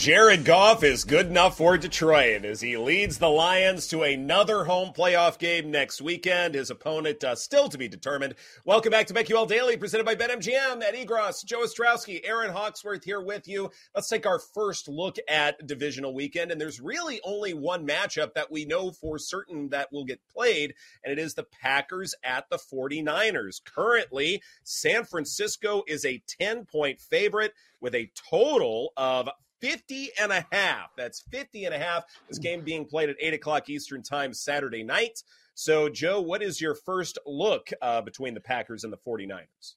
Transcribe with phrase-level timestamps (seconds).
[0.00, 4.94] Jared Goff is good enough for Detroit as he leads the Lions to another home
[4.94, 6.54] playoff game next weekend.
[6.54, 8.34] His opponent uh, still to be determined.
[8.64, 10.82] Welcome back to BetQL Daily, presented by BetMGM.
[10.82, 13.70] Ed Egros, Joe Ostrowski, Erin Hawksworth here with you.
[13.94, 16.50] Let's take our first look at divisional weekend.
[16.50, 20.72] And there's really only one matchup that we know for certain that will get played,
[21.04, 23.62] and it is the Packers at the 49ers.
[23.62, 29.28] Currently, San Francisco is a 10 point favorite with a total of
[29.60, 30.90] 50 and a half.
[30.96, 32.04] That's 50 and a half.
[32.28, 35.22] This game being played at 8 o'clock Eastern Time Saturday night.
[35.54, 39.74] So, Joe, what is your first look uh, between the Packers and the 49ers?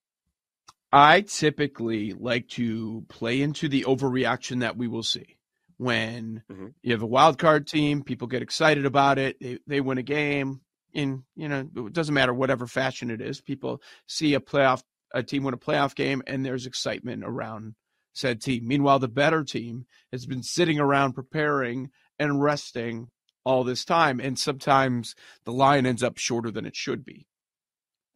[0.92, 5.38] I typically like to play into the overreaction that we will see.
[5.78, 6.68] When mm-hmm.
[6.84, 9.38] you have a wild card team, people get excited about it.
[9.42, 10.62] They, they win a game
[10.94, 13.42] in, you know, it doesn't matter whatever fashion it is.
[13.42, 17.74] People see a playoff, a team win a playoff game, and there's excitement around
[18.14, 18.68] said team.
[18.68, 21.90] Meanwhile, the better team has been sitting around preparing
[22.20, 23.10] and resting
[23.44, 24.20] all this time.
[24.20, 27.28] And sometimes the line ends up shorter than it should be.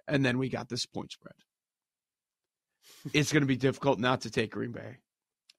[0.07, 1.33] And then we got this point spread.
[3.13, 4.97] it's going to be difficult not to take Green Bay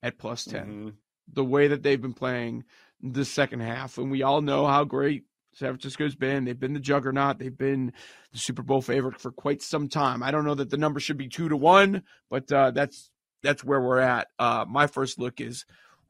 [0.02, 0.66] at plus 10.
[0.66, 0.88] Mm-hmm.
[1.34, 2.64] The way that they've been playing
[3.02, 3.98] the second half.
[3.98, 6.44] And we all know how great San Francisco's been.
[6.44, 7.38] They've been the juggernaut.
[7.38, 7.92] They've been
[8.32, 10.22] the Super Bowl favorite for quite some time.
[10.22, 13.10] I don't know that the number should be two to one, but uh, that's
[13.42, 14.28] that's where we're at.
[14.38, 15.64] Uh, my first look is,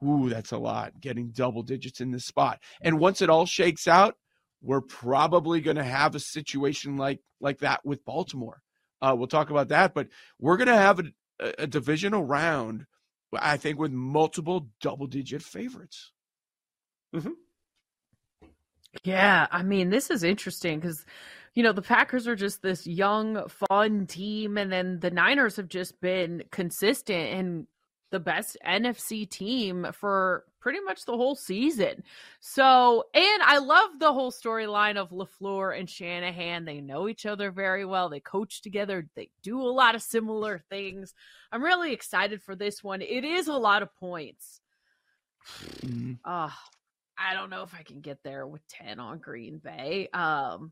[0.04, 1.00] ooh, that's a lot.
[1.00, 4.16] Getting double digits in this spot, and once it all shakes out,
[4.62, 8.60] we're probably going to have a situation like like that with Baltimore.
[9.00, 10.08] Uh, we'll talk about that, but
[10.40, 12.86] we're going to have a, a divisional round,
[13.32, 16.12] I think, with multiple double digit favorites.
[17.14, 17.30] Mm-hmm.
[19.04, 21.04] Yeah, I mean, this is interesting because
[21.58, 25.66] you know, the Packers are just this young, fun team, and then the Niners have
[25.66, 27.66] just been consistent and
[28.12, 32.04] the best NFC team for pretty much the whole season.
[32.38, 36.64] So, and I love the whole storyline of LaFleur and Shanahan.
[36.64, 38.08] They know each other very well.
[38.08, 39.08] They coach together.
[39.16, 41.12] They do a lot of similar things.
[41.50, 43.02] I'm really excited for this one.
[43.02, 44.60] It is a lot of points.
[45.84, 46.12] Mm-hmm.
[46.24, 46.50] Uh,
[47.18, 50.08] I don't know if I can get there with 10 on Green Bay.
[50.14, 50.70] Um,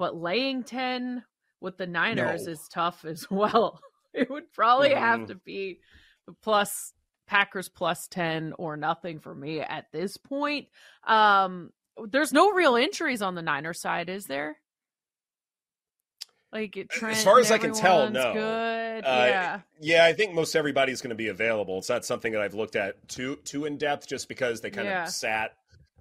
[0.00, 1.22] but laying 10
[1.60, 2.52] with the Niners no.
[2.52, 3.78] is tough as well.
[4.14, 4.98] It would probably mm-hmm.
[4.98, 5.80] have to be
[6.26, 6.94] the plus
[7.26, 10.68] Packers plus 10 or nothing for me at this point.
[11.06, 11.70] Um,
[12.08, 14.56] there's no real injuries on the Niners side, is there?
[16.50, 18.32] Like Trent as far as I can tell, no.
[18.32, 19.04] Good.
[19.04, 19.60] Uh, yeah.
[19.80, 21.78] Yeah, I think most everybody's going to be available.
[21.78, 24.88] It's not something that I've looked at too too in depth, just because they kind
[24.88, 25.04] yeah.
[25.04, 25.52] of sat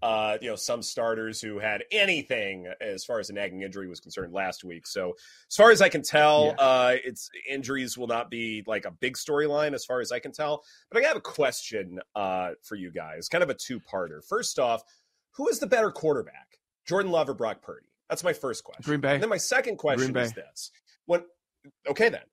[0.02, 4.00] uh, you know, some starters who had anything as far as a nagging injury was
[4.00, 4.88] concerned last week.
[4.88, 5.14] So,
[5.50, 6.66] as far as I can tell, yeah.
[6.66, 10.32] uh, it's injuries will not be like a big storyline as far as I can
[10.32, 10.64] tell.
[10.92, 14.24] But I have a question uh, for you guys, kind of a two parter.
[14.28, 14.84] First off,
[15.32, 17.88] who is the better quarterback, Jordan Love or Brock Purdy?
[18.10, 18.84] That's my first question.
[18.84, 19.14] Green Bay.
[19.14, 20.72] And then my second question is this:
[21.06, 21.24] when
[21.88, 22.24] okay, then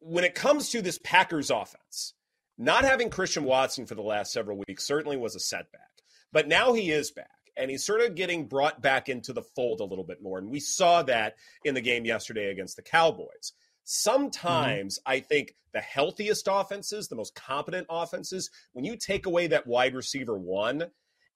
[0.00, 2.14] when it comes to this Packers offense,
[2.56, 5.80] not having Christian Watson for the last several weeks certainly was a setback.
[6.32, 9.80] But now he is back and he's sort of getting brought back into the fold
[9.80, 10.38] a little bit more.
[10.38, 13.52] And we saw that in the game yesterday against the Cowboys.
[13.84, 15.10] Sometimes mm-hmm.
[15.12, 19.94] I think the healthiest offenses, the most competent offenses, when you take away that wide
[19.94, 20.84] receiver one,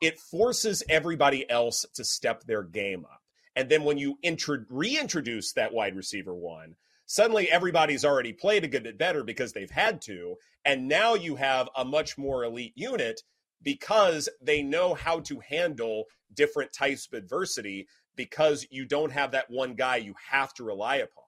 [0.00, 3.22] it forces everybody else to step their game up.
[3.54, 8.68] And then when you intro- reintroduce that wide receiver one, suddenly everybody's already played a
[8.68, 10.36] good bit better because they've had to.
[10.64, 13.22] And now you have a much more elite unit
[13.62, 16.04] because they know how to handle
[16.34, 17.86] different types of adversity
[18.16, 21.24] because you don't have that one guy you have to rely upon.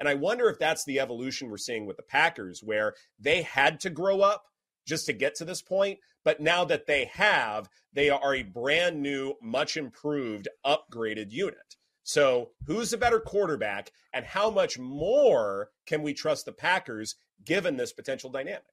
[0.00, 3.78] And I wonder if that's the evolution we're seeing with the Packers, where they had
[3.80, 4.44] to grow up
[4.86, 6.00] just to get to this point.
[6.24, 11.76] But now that they have, they are a brand new, much improved, upgraded unit.
[12.04, 17.14] So, who's the better quarterback, and how much more can we trust the Packers
[17.44, 18.64] given this potential dynamic?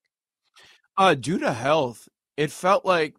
[0.97, 2.09] Uh, due to health,
[2.39, 3.15] it felt like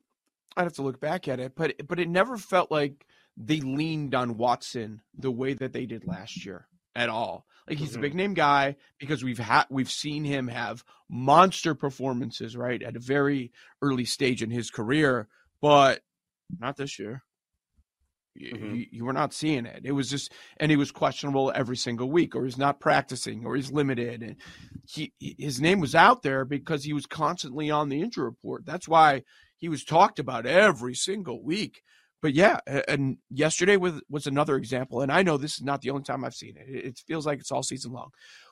[0.56, 3.06] I'd have to look back at it, but but it never felt like
[3.36, 7.44] they leaned on Watson the way that they did last year at all.
[7.68, 7.98] Like he's mm-hmm.
[7.98, 12.96] a big name guy because we've had we've seen him have monster performances right at
[12.96, 13.52] a very
[13.82, 15.28] early stage in his career,
[15.60, 16.00] but
[16.58, 17.22] not this year.
[18.38, 18.74] Mm-hmm.
[18.74, 19.82] You, you, were not seeing it.
[19.84, 23.56] It was just, and he was questionable every single week, or he's not practicing, or
[23.56, 24.22] he's limited.
[24.22, 24.36] And
[24.86, 28.64] he, his name was out there because he was constantly on the injury report.
[28.64, 29.22] That's why
[29.58, 31.82] he was talked about every single week.
[32.22, 35.00] But yeah, and yesterday was was another example.
[35.00, 36.66] And I know this is not the only time I've seen it.
[36.68, 38.10] It feels like it's all season long.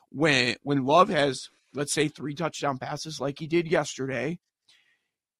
[0.09, 4.39] When when Love has, let's say, three touchdown passes like he did yesterday,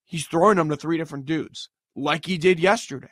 [0.06, 3.10] he's throwing them to three different dudes like he did yesterday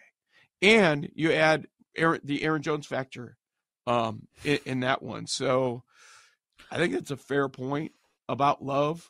[0.61, 3.37] and you add Aaron, the Aaron Jones factor
[3.85, 5.27] um, in, in, that one.
[5.27, 5.83] So
[6.71, 7.93] I think it's a fair point
[8.27, 9.09] about Love.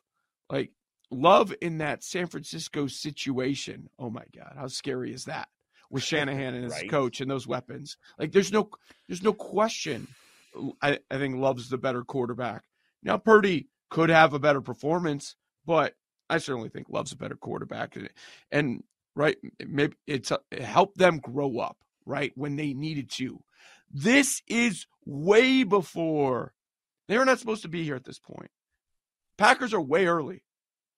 [0.49, 0.71] Like
[1.09, 3.89] Love in that San Francisco situation.
[3.97, 5.47] Oh my God, how scary is that?
[5.89, 6.89] With Shanahan and his right.
[6.89, 7.97] coach and those weapons.
[8.19, 8.69] Like there's no
[9.07, 10.07] there's no question.
[10.81, 12.63] I, I think Love's the better quarterback.
[13.03, 15.35] Now Purdy could have a better performance,
[15.65, 15.93] but
[16.29, 17.97] I certainly think Love's a better quarterback.
[18.51, 18.83] And
[19.17, 19.37] right?
[19.65, 22.31] Maybe it's uh, it helped them grow up, right?
[22.35, 23.43] When they needed to.
[23.91, 26.53] This is way before
[27.07, 28.51] they were not supposed to be here at this point.
[29.37, 30.43] Packers are way early,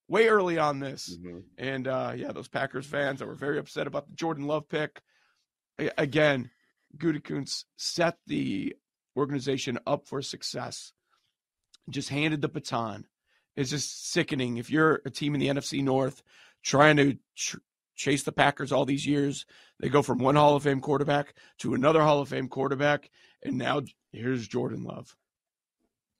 [0.08, 1.18] way early on this.
[1.18, 1.40] Mm-hmm.
[1.58, 5.02] And uh, yeah, those Packers fans that were very upset about the Jordan Love pick.
[5.98, 6.52] Again,
[6.98, 8.76] Gutekunst set the
[9.16, 10.92] organization up for success.
[11.90, 13.06] Just handed the baton.
[13.56, 14.58] It's just sickening.
[14.58, 16.22] If you're a team in the NFC North
[16.64, 17.58] trying to tr-
[18.00, 19.46] chase the Packers all these years.
[19.80, 23.12] They go from one Hall of Fame quarterback to another Hall of Fame quarterback,
[23.44, 23.82] and now
[24.12, 25.16] here's Jordan Love.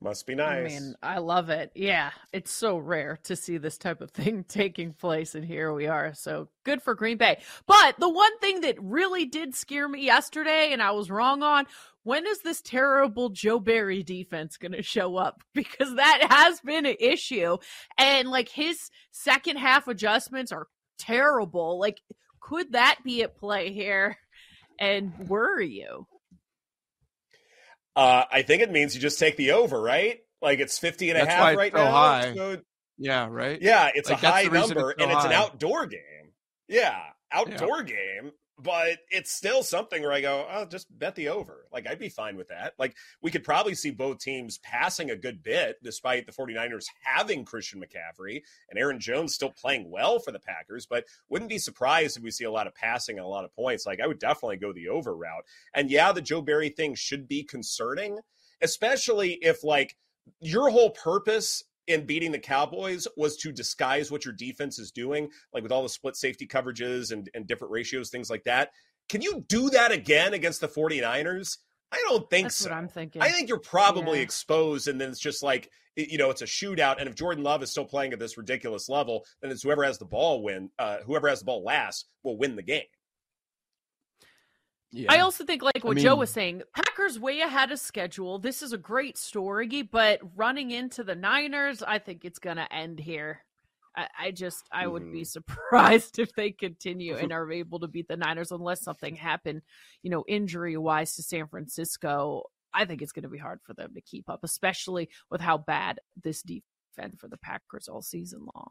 [0.02, 0.72] Must be nice.
[0.72, 1.72] I mean, I love it.
[1.76, 5.88] Yeah, it's so rare to see this type of thing taking place, and here we
[5.88, 6.14] are.
[6.14, 7.40] So good for Green Bay.
[7.66, 11.66] But the one thing that really did scare me yesterday, and I was wrong on,
[12.04, 15.44] when is this terrible Joe Barry defense going to show up?
[15.54, 17.58] Because that has been an issue.
[17.98, 20.68] And like his second half adjustments are
[21.00, 21.80] terrible.
[21.80, 22.00] Like,
[22.42, 24.18] could that be at play here?
[24.80, 26.08] And worry you?
[27.96, 30.20] Uh, I think it means you just take the over, right?
[30.42, 31.92] Like it's 50 and a half right now.
[31.92, 32.34] High.
[32.34, 32.62] So,
[32.98, 33.62] yeah, right.
[33.62, 36.00] Yeah, it's like, a high number it's and it's an outdoor game.
[36.68, 36.98] Yeah,
[37.32, 37.84] outdoor yeah.
[37.84, 41.66] game but it's still something where I go, oh, just bet the over.
[41.72, 42.74] Like, I'd be fine with that.
[42.78, 47.46] Like, we could probably see both teams passing a good bit, despite the 49ers having
[47.46, 52.18] Christian McCaffrey and Aaron Jones still playing well for the Packers, but wouldn't be surprised
[52.18, 53.86] if we see a lot of passing and a lot of points.
[53.86, 55.46] Like, I would definitely go the over route.
[55.74, 58.20] And yeah, the Joe Barry thing should be concerning,
[58.62, 59.96] especially if, like,
[60.42, 65.30] your whole purpose in beating the Cowboys was to disguise what your defense is doing,
[65.54, 68.72] like with all the split safety coverages and, and different ratios, things like that.
[69.10, 71.58] Can you do that again against the 49ers?
[71.92, 72.70] I don't think That's so.
[72.70, 73.22] what I'm thinking.
[73.22, 74.24] I think you're probably yeah.
[74.24, 77.00] exposed, and then it's just like you know, it's a shootout.
[77.00, 79.98] And if Jordan Love is still playing at this ridiculous level, then it's whoever has
[79.98, 80.70] the ball win.
[80.80, 82.84] Uh, whoever has the ball last will win the game.
[84.92, 85.12] Yeah.
[85.12, 88.40] I also think, like what I mean, Joe was saying, Packers way ahead of schedule.
[88.40, 92.74] This is a great story, but running into the Niners, I think it's going to
[92.74, 93.42] end here.
[93.96, 94.92] I, I just, I mm.
[94.94, 95.24] would be mm-hmm.
[95.26, 99.62] surprised if they continue and are able to beat the Niners unless something happened,
[100.02, 102.44] you know, injury wise to San Francisco.
[102.74, 105.58] I think it's going to be hard for them to keep up, especially with how
[105.58, 108.70] bad this defense for the Packers all season long.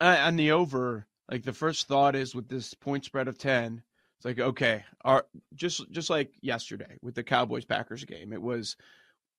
[0.00, 3.82] Uh, and the over, like the first thought is with this point spread of 10
[3.82, 3.82] it's
[4.26, 8.32] like okay, are just just like yesterday with the Cowboys Packers game.
[8.32, 8.76] It was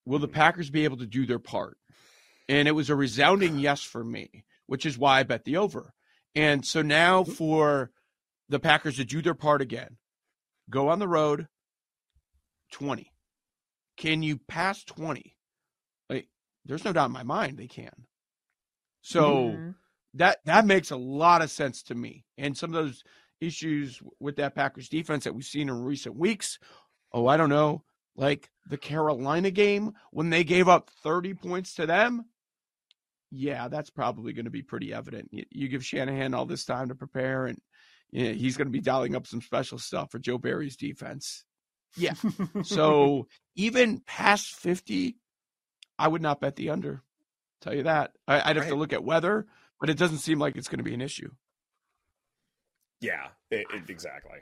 [0.06, 1.78] will the Packers be able to do their part?
[2.48, 5.94] And it was a resounding yes for me, which is why I bet the over.
[6.36, 7.92] And so now for
[8.48, 9.98] the Packers to do their part again,
[10.70, 11.48] go on the road
[12.72, 13.12] 20.
[13.98, 15.36] Can you pass 20?
[16.10, 16.30] Like
[16.64, 18.06] there's no doubt in my mind they can.
[19.02, 19.70] So mm-hmm.
[20.14, 22.24] that that makes a lot of sense to me.
[22.38, 23.04] And some of those
[23.42, 26.60] issues with that Packers defense that we've seen in recent weeks.
[27.14, 27.84] Oh, I don't know,
[28.16, 32.26] like the Carolina game when they gave up 30 points to them.
[33.32, 35.30] Yeah, that's probably going to be pretty evident.
[35.32, 37.60] You, you, give Shanahan all this time to prepare, and
[38.10, 41.44] you know, he's going to be dialing up some special stuff for Joe Barry's defense.
[41.98, 42.14] Yeah.
[42.64, 45.18] so even past 50,
[46.00, 47.04] I would not bet the under.
[47.62, 48.12] Tell you that.
[48.28, 48.70] I, would have right.
[48.70, 49.46] to look at weather,
[49.80, 51.32] but it doesn't seem like it's going to be an issue.
[53.02, 54.40] Yeah, it, it, exactly.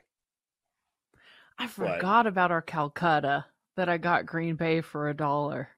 [1.58, 3.46] I forgot but, about our Calcutta
[3.78, 5.70] that I got Green Bay for a dollar.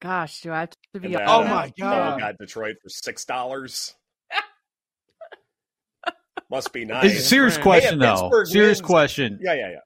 [0.00, 1.16] Gosh, do I have to be?
[1.16, 2.20] oh my god!
[2.20, 3.94] got Detroit for six dollars.
[6.50, 7.04] Must be nice.
[7.04, 8.44] It's a serious question, hey, though.
[8.44, 8.86] Serious wins.
[8.86, 9.38] question.
[9.42, 9.80] Yeah, yeah, yeah.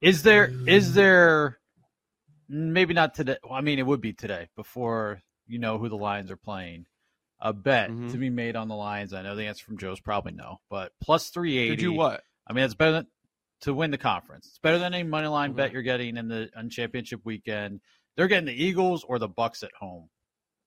[0.00, 1.58] Is there is there
[2.48, 3.36] maybe not today?
[3.44, 6.86] Well, I mean, it would be today before you know who the Lions are playing.
[7.44, 8.08] A bet mm-hmm.
[8.12, 9.12] to be made on the Lions.
[9.12, 11.74] I know the answer from Joe's probably no, but plus three eighty.
[11.74, 12.22] To do what?
[12.46, 13.06] I mean, it's better than
[13.62, 14.46] to win the conference.
[14.46, 15.56] It's better than any money line mm-hmm.
[15.56, 17.80] bet you're getting in the on championship weekend.
[18.16, 20.08] They're getting the Eagles or the Bucs at home,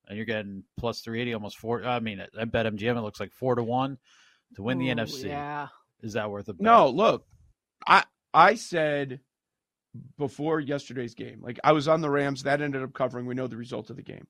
[0.08, 1.86] and you're getting plus three eighty, almost four.
[1.86, 3.98] I mean, I bet MGM it looks like four to one
[4.56, 5.30] to win the NFC.
[5.30, 5.68] Yeah,
[6.02, 6.62] is that worth a bet?
[6.62, 7.26] No, look,
[7.88, 8.04] I
[8.34, 9.22] I said
[10.18, 13.26] before yesterday's game, like I was on the Rams, that ended up covering.
[13.26, 14.28] We know the result of the game.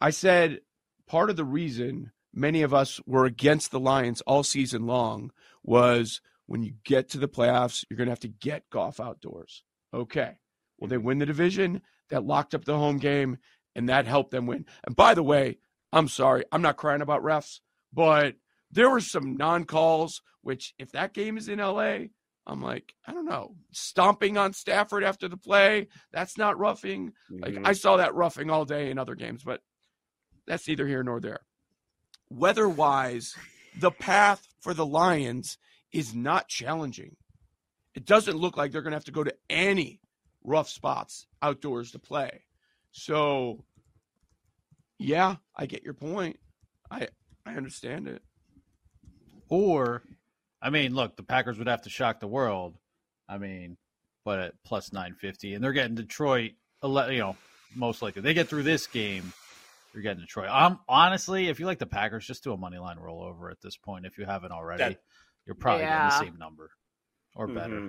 [0.00, 0.60] I said
[1.06, 5.32] part of the reason many of us were against the Lions all season long
[5.64, 9.64] was when you get to the playoffs, you're going to have to get Goff outdoors.
[9.92, 10.38] Okay.
[10.78, 11.82] Well, they win the division.
[12.10, 13.38] That locked up the home game,
[13.74, 14.64] and that helped them win.
[14.84, 15.58] And by the way,
[15.92, 17.58] I'm sorry, I'm not crying about refs,
[17.92, 18.36] but
[18.70, 21.98] there were some non calls, which if that game is in LA,
[22.46, 27.12] I'm like, I don't know, stomping on Stafford after the play, that's not roughing.
[27.30, 27.42] Mm-hmm.
[27.42, 29.62] Like I saw that roughing all day in other games, but
[30.46, 31.40] that's neither here nor there.
[32.30, 33.34] Weather wise,
[33.78, 35.58] the path for the Lions
[35.92, 37.16] is not challenging.
[37.94, 40.00] It doesn't look like they're going to have to go to any
[40.44, 42.42] rough spots outdoors to play.
[42.92, 43.64] So,
[44.98, 46.38] yeah, I get your point.
[46.90, 47.08] I
[47.44, 48.22] I understand it.
[49.48, 50.02] Or,
[50.60, 52.76] I mean, look, the Packers would have to shock the world.
[53.28, 53.76] I mean,
[54.24, 56.52] but at plus nine fifty, and they're getting Detroit.
[56.82, 57.36] You know,
[57.74, 59.32] most likely they get through this game.
[59.96, 60.50] You're getting Detroit.
[60.50, 63.78] Um, honestly, if you like the Packers, just do a money line rollover at this
[63.78, 64.04] point.
[64.04, 65.00] If you haven't already, that,
[65.46, 66.10] you're probably yeah.
[66.10, 66.70] getting the same number
[67.34, 67.74] or better.
[67.76, 67.88] Mm-hmm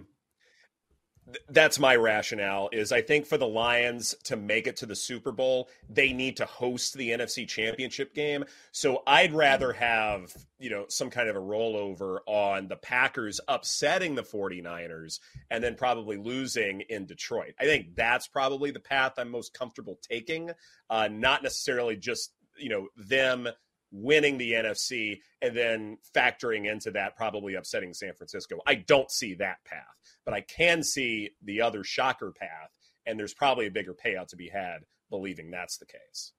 [1.49, 5.31] that's my rationale is I think for the Lions to make it to the Super
[5.31, 8.45] Bowl, they need to host the NFC Championship game.
[8.71, 14.15] So I'd rather have, you know, some kind of a rollover on the Packers upsetting
[14.15, 15.19] the 49ers
[15.51, 17.53] and then probably losing in Detroit.
[17.59, 20.51] I think that's probably the path I'm most comfortable taking,
[20.89, 23.49] uh, not necessarily just, you know, them
[23.91, 28.59] winning the NFC and then factoring into that probably upsetting San Francisco.
[28.65, 29.83] I don't see that path,
[30.25, 32.71] but I can see the other shocker path,
[33.05, 34.79] and there's probably a bigger payout to be had
[35.09, 36.33] believing that's the case.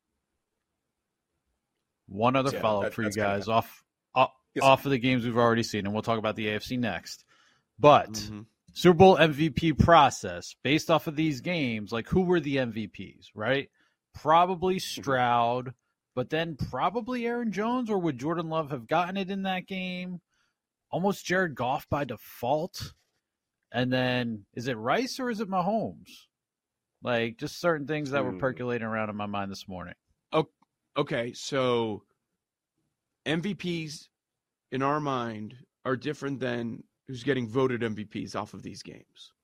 [2.07, 4.65] One other yeah, follow up for you guys kind of off off, yes.
[4.65, 7.25] off of the games we've already seen, and we'll talk about the AFC next.
[7.79, 8.41] But mm-hmm.
[8.73, 13.69] Super Bowl MVP process based off of these games, like who were the MVPs, right?
[14.15, 15.01] Probably mm-hmm.
[15.01, 15.75] Stroud.
[16.19, 20.21] But then probably Aaron Jones, or would Jordan Love have gotten it in that game?
[20.91, 22.93] Almost Jared Goff by default.
[23.71, 26.11] And then is it Rice or is it Mahomes?
[27.05, 29.95] Like just certain things that were percolating around in my mind this morning.
[30.33, 30.49] Oh,
[30.97, 31.35] okay.
[31.35, 32.03] So
[33.25, 34.09] MVPs
[34.73, 39.35] in our mind are different than who's getting voted MVPs off of these games.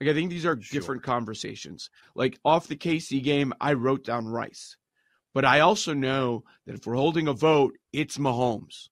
[0.00, 0.80] Like I think these are sure.
[0.80, 1.90] different conversations.
[2.14, 4.78] Like off the KC game, I wrote down Rice.
[5.34, 8.88] But I also know that if we're holding a vote, it's Mahomes.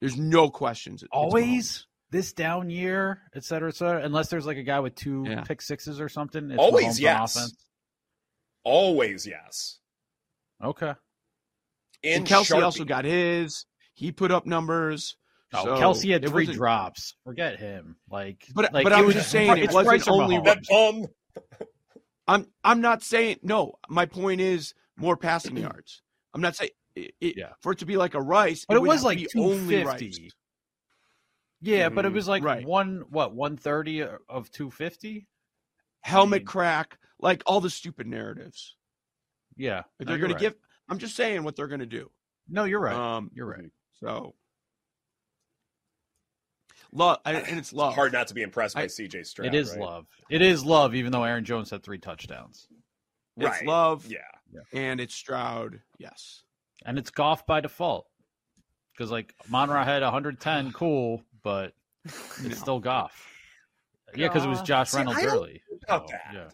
[0.00, 1.02] There's no questions.
[1.10, 4.04] Always this down year, et cetera, et cetera.
[4.04, 5.42] Unless there's like a guy with two yeah.
[5.42, 6.56] pick sixes or something.
[6.56, 7.52] Always yes.
[8.64, 9.78] Always yes.
[10.62, 10.94] Okay.
[12.04, 12.62] And Kelce Sharpie.
[12.62, 13.66] also got his.
[13.94, 15.16] He put up numbers.
[15.52, 17.16] Oh, so Kelce had three drops.
[17.24, 17.96] Forget him.
[18.10, 20.36] Like, but like, but I was just saying it wasn't only.
[20.36, 21.06] Um.
[22.28, 23.78] I'm I'm not saying no.
[23.88, 26.02] My point is more passing yards.
[26.34, 27.52] I'm not saying it, yeah.
[27.60, 30.30] for it to be like a Rice, but it, it was like only fifty.
[31.60, 31.94] Yeah, mm-hmm.
[31.94, 32.16] but it mm-hmm.
[32.16, 32.66] was like right.
[32.66, 35.26] one what one thirty of two fifty.
[36.02, 38.76] Helmet I mean, crack, like all the stupid narratives.
[39.56, 40.38] Yeah, no, they're going right.
[40.38, 40.54] to give.
[40.88, 42.10] I'm just saying what they're going to do.
[42.48, 42.94] No, you're right.
[42.94, 43.70] Um, you're right.
[44.00, 44.34] So
[46.92, 47.88] love, and it's love.
[47.90, 49.48] It's hard not to be impressed by I, CJ Stroud.
[49.48, 49.80] It is right?
[49.80, 50.06] love.
[50.30, 52.68] It is love, even though Aaron Jones had three touchdowns.
[53.36, 53.66] It's right.
[53.66, 54.06] love.
[54.06, 54.18] Yeah.
[54.72, 55.80] And it's Stroud.
[55.98, 56.42] Yes.
[56.84, 58.06] And it's Goff by default.
[58.92, 61.72] Because, like, Amon-Ra had 110, cool, but
[62.04, 63.26] it's still Goff.
[64.16, 65.62] Yeah, because it was Josh See, Reynolds early.
[65.84, 66.34] About so, that.
[66.34, 66.48] Yeah.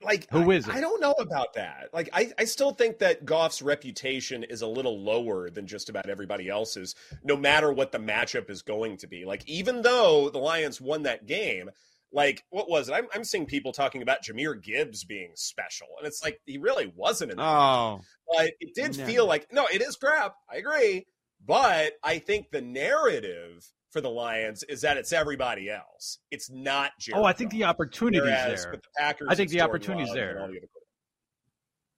[0.00, 0.74] Like who is it?
[0.74, 1.88] I don't know about that.
[1.92, 6.08] Like I, I still think that Goff's reputation is a little lower than just about
[6.08, 6.94] everybody else's,
[7.24, 9.24] no matter what the matchup is going to be.
[9.24, 11.70] Like even though the Lions won that game,
[12.12, 12.92] Like, what was it?
[12.92, 16.92] I'm, I'm seeing people talking about Jahmyr Gibbs being special, and it's like he really
[16.94, 17.40] wasn't in.
[17.40, 18.00] Oh,
[18.30, 20.34] but it did feel like no, it is crap.
[20.52, 21.06] I agree,
[21.44, 26.18] but I think the narrative for the Lions is that it's everybody else.
[26.30, 28.72] It's not Jared Oh, I think the opportunity is there.
[28.72, 30.48] The Packers I think the opportunity is there.
[30.50, 30.60] The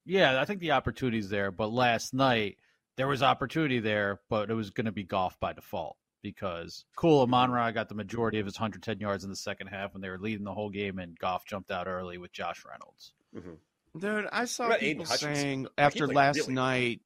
[0.04, 1.50] yeah, I think the opportunity is there.
[1.50, 2.56] But last night
[2.97, 7.21] there was opportunity there, but it was going to be Goff by default because Cool
[7.21, 10.19] Amon-Ra got the majority of his 110 yards in the second half when they were
[10.19, 13.12] leading the whole game, and Goff jumped out early with Josh Reynolds.
[13.37, 13.99] Mm-hmm.
[13.99, 17.00] Dude, I saw people saying after last really night.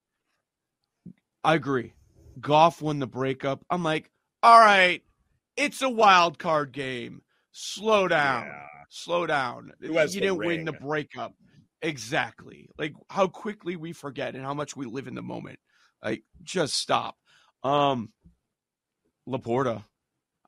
[1.44, 1.92] I agree.
[2.40, 3.62] Goff won the breakup.
[3.68, 4.10] I'm like,
[4.42, 5.02] all right,
[5.56, 7.22] it's a wild card game.
[7.50, 8.46] Slow down.
[8.46, 8.62] Yeah.
[8.88, 9.72] Slow down.
[9.80, 11.34] You didn't win the breakup.
[11.82, 12.70] Exactly.
[12.78, 15.58] Like how quickly we forget and how much we live in the moment.
[16.02, 17.16] Like just stop.
[17.62, 18.12] Um
[19.28, 19.84] LaPorta.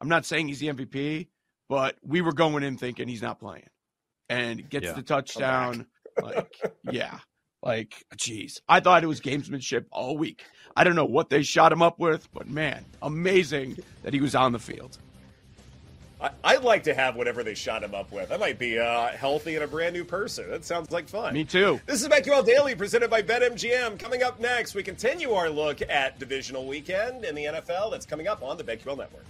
[0.01, 1.29] I'm not saying he's the MVP,
[1.69, 3.69] but we were going in thinking he's not playing.
[4.29, 4.93] And gets yeah.
[4.93, 5.87] the touchdown.
[6.23, 6.57] like,
[6.91, 7.19] yeah.
[7.63, 10.45] Like, geez, I thought it was gamesmanship all week.
[10.77, 14.35] I don't know what they shot him up with, but man, amazing that he was
[14.35, 14.99] on the field.
[16.21, 18.31] I, would like to have whatever they shot him up with.
[18.31, 20.51] I might be uh, healthy and a brand new person.
[20.51, 21.33] That sounds like fun.
[21.33, 21.81] Me too.
[21.87, 23.99] This is BetQL Daily presented by BetMGM.
[23.99, 27.91] Coming up next, we continue our look at divisional weekend in the NFL.
[27.91, 29.25] That's coming up on the BetQL Network.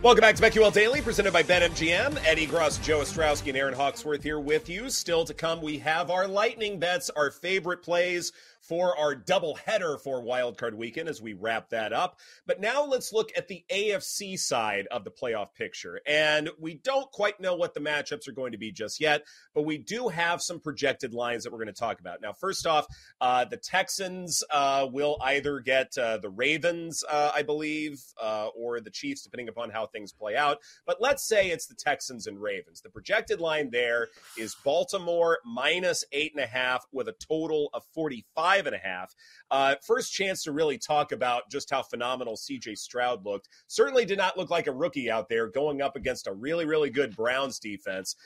[0.00, 2.24] Welcome back to BetQL Daily, presented by BetMGM.
[2.24, 4.90] Ed Egros, Joe Ostrowski, and Erin Hawksworth here with you.
[4.90, 8.32] Still to come, we have our lightning bets, our favorite plays
[8.68, 12.18] for our doubleheader for Wildcard Weekend as we wrap that up.
[12.46, 16.00] But now let's look at the AFC side of the playoff picture.
[16.06, 19.62] And we don't quite know what the matchups are going to be just yet, but
[19.62, 22.20] we do have some projected lines that we're going to talk about.
[22.20, 22.86] Now, first off,
[23.20, 28.80] uh, the Texans uh, will either get uh, the Ravens, uh, I believe, uh, or
[28.80, 30.58] the Chiefs, depending upon how things play out.
[30.86, 32.82] But let's say it's the Texans and Ravens.
[32.82, 37.82] The projected line there is Baltimore minus eight and a half with a total of
[37.94, 39.14] 45 five and a half.
[39.50, 43.48] Uh, first chance to really talk about just how phenomenal CJ Stroud looked.
[43.66, 46.90] Certainly did not look like a rookie out there going up against a really, really
[46.90, 48.16] good Browns defense.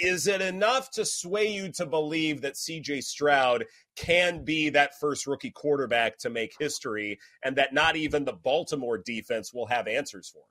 [0.00, 3.64] Is it enough to sway you to believe that CJ Stroud
[3.96, 8.98] can be that first rookie quarterback to make history and that not even the Baltimore
[8.98, 10.44] defense will have answers for him?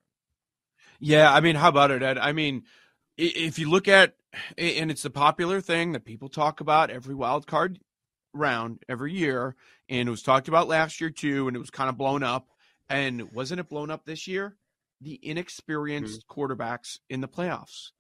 [1.00, 2.18] Yeah, I mean, how about it, Ed?
[2.18, 2.64] I mean,
[3.18, 4.16] if you look at
[4.58, 7.80] and it's a popular thing that people talk about every wild card
[8.38, 9.56] round every year,
[9.90, 12.48] and it was talked about last year too, and it was kind of blown up.
[12.90, 14.56] And wasn't it blown up this year?
[15.02, 16.42] The inexperienced mm-hmm.
[16.42, 17.92] quarterbacks in the playoffs,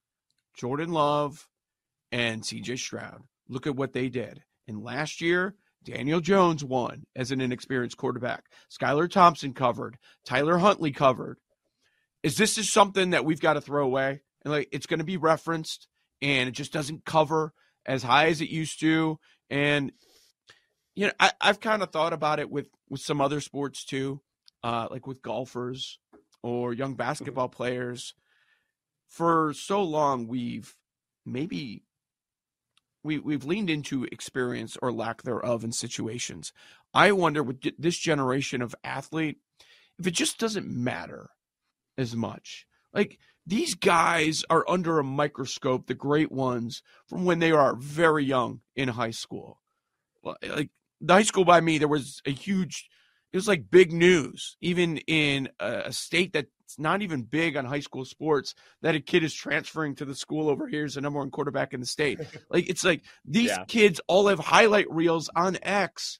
[0.55, 1.47] Jordan Love
[2.11, 3.23] and CJ Stroud.
[3.49, 4.43] Look at what they did.
[4.67, 8.45] And last year, Daniel Jones won as an inexperienced quarterback.
[8.69, 9.97] Skylar Thompson covered.
[10.25, 11.37] Tyler Huntley covered.
[12.23, 14.21] Is this just something that we've got to throw away?
[14.43, 15.87] And like it's going to be referenced,
[16.21, 17.53] and it just doesn't cover
[17.85, 19.19] as high as it used to.
[19.49, 19.93] And
[20.97, 24.19] you know, I, have kind of thought about it with with some other sports too,
[24.63, 25.99] uh, like with golfers
[26.41, 26.97] or young mm-hmm.
[26.97, 28.15] basketball players.
[29.07, 30.75] For so long, we've
[31.23, 31.83] maybe
[33.03, 36.51] we we've leaned into experience or lack thereof in situations.
[36.95, 39.37] I wonder with this generation of athlete
[39.99, 41.29] if it just doesn't matter
[41.95, 42.65] as much.
[42.91, 48.25] Like these guys are under a microscope, the great ones, from when they are very
[48.25, 49.61] young in high school.
[50.23, 52.89] Like the high school by me, there was a huge,
[53.31, 57.79] it was like big news, even in a state that's not even big on high
[57.79, 61.19] school sports, that a kid is transferring to the school over here as the number
[61.19, 62.19] one quarterback in the state.
[62.49, 63.65] like, it's like these yeah.
[63.65, 66.19] kids all have highlight reels on X,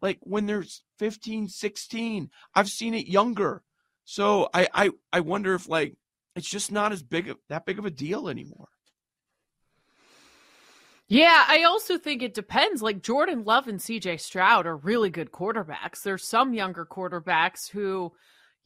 [0.00, 0.64] like when they're
[0.98, 2.30] 15, 16.
[2.54, 3.62] I've seen it younger.
[4.04, 5.96] So I, I, I wonder if like
[6.36, 8.68] it's just not as big of that big of a deal anymore.
[11.08, 12.82] Yeah, I also think it depends.
[12.82, 16.02] Like Jordan Love and CJ Stroud are really good quarterbacks.
[16.02, 18.12] There's some younger quarterbacks who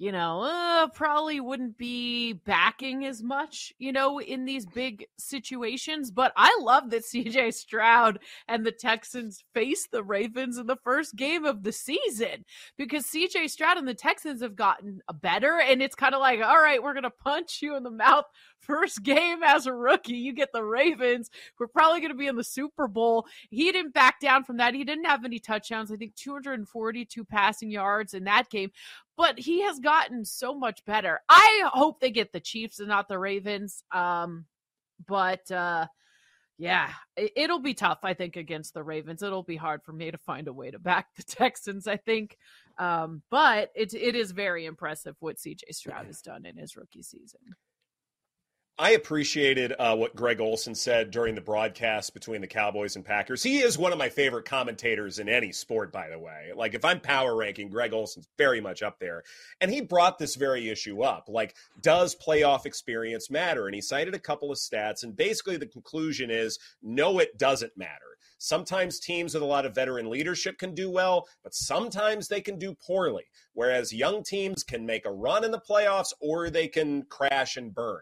[0.01, 6.11] you know, uh, probably wouldn't be backing as much, you know, in these big situations.
[6.11, 11.17] But I love that CJ Stroud and the Texans face the Ravens in the first
[11.17, 12.47] game of the season
[12.79, 15.61] because CJ Stroud and the Texans have gotten better.
[15.61, 18.25] And it's kind of like, all right, we're going to punch you in the mouth
[18.59, 20.17] first game as a rookie.
[20.17, 21.29] You get the Ravens.
[21.59, 23.27] We're probably going to be in the Super Bowl.
[23.51, 24.73] He didn't back down from that.
[24.73, 25.93] He didn't have any touchdowns.
[25.93, 28.71] I think 242 passing yards in that game
[29.21, 31.21] but he has gotten so much better.
[31.29, 33.85] I hope they get the Chiefs and not the Ravens.
[33.93, 34.47] Um,
[35.07, 35.89] but uh,
[36.57, 39.23] Yeah, it'll be tough, I think, against the Ravens.
[39.23, 42.39] It'll be hard for me to find a way to back the Texans, I think.
[42.79, 47.03] Um, but it, it is very impressive what CJ Stroud has done in his rookie
[47.03, 47.41] season.
[48.81, 53.43] I appreciated uh, what Greg Olsen said during the broadcast between the Cowboys and Packers.
[53.43, 56.53] He is one of my favorite commentators in any sport, by the way.
[56.57, 59.23] Like, if I'm power ranking, Greg Olsen's very much up there.
[59.61, 61.27] And he brought this very issue up.
[61.29, 63.67] Like, does playoff experience matter?
[63.67, 65.03] And he cited a couple of stats.
[65.03, 68.17] And basically, the conclusion is no, it doesn't matter.
[68.39, 72.59] Sometimes teams with a lot of veteran leadership can do well, but sometimes they can
[72.59, 73.25] do poorly.
[73.53, 77.75] Whereas young teams can make a run in the playoffs or they can crash and
[77.75, 78.01] burn.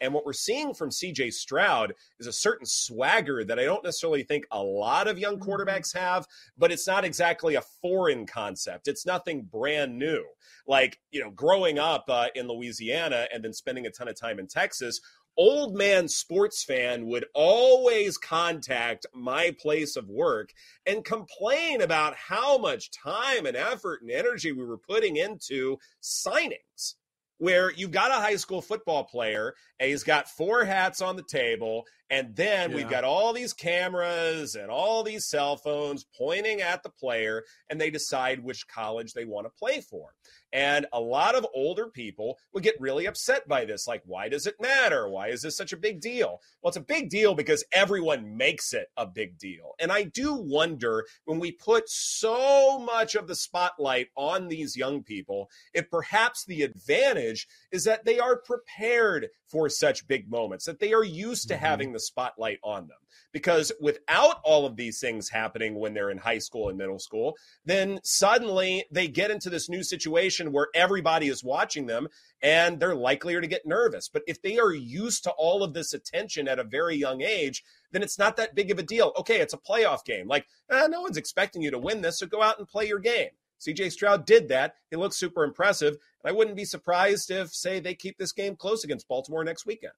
[0.00, 4.22] And what we're seeing from CJ Stroud is a certain swagger that I don't necessarily
[4.22, 5.50] think a lot of young mm-hmm.
[5.50, 8.88] quarterbacks have, but it's not exactly a foreign concept.
[8.88, 10.24] It's nothing brand new.
[10.66, 14.38] Like, you know, growing up uh, in Louisiana and then spending a ton of time
[14.38, 15.00] in Texas,
[15.36, 20.52] old man sports fan would always contact my place of work
[20.86, 26.94] and complain about how much time and effort and energy we were putting into signings
[27.40, 31.22] where you've got a high school football player and he's got four hats on the
[31.22, 32.76] table and then yeah.
[32.76, 37.80] we've got all these cameras and all these cell phones pointing at the player and
[37.80, 40.10] they decide which college they want to play for
[40.52, 43.86] and a lot of older people would get really upset by this.
[43.86, 45.08] Like, why does it matter?
[45.08, 46.40] Why is this such a big deal?
[46.62, 49.74] Well, it's a big deal because everyone makes it a big deal.
[49.78, 55.02] And I do wonder when we put so much of the spotlight on these young
[55.02, 60.80] people, if perhaps the advantage is that they are prepared for such big moments, that
[60.80, 61.64] they are used to mm-hmm.
[61.64, 62.98] having the spotlight on them.
[63.32, 67.36] Because without all of these things happening when they're in high school and middle school,
[67.64, 72.08] then suddenly they get into this new situation where everybody is watching them
[72.42, 74.08] and they're likelier to get nervous.
[74.08, 77.62] But if they are used to all of this attention at a very young age,
[77.92, 79.12] then it's not that big of a deal.
[79.18, 80.26] Okay, it's a playoff game.
[80.26, 82.98] Like, eh, no one's expecting you to win this, so go out and play your
[82.98, 83.30] game.
[83.60, 84.76] CJ Stroud did that.
[84.90, 85.96] He looks super impressive.
[86.24, 89.66] And I wouldn't be surprised if, say, they keep this game close against Baltimore next
[89.66, 89.92] weekend.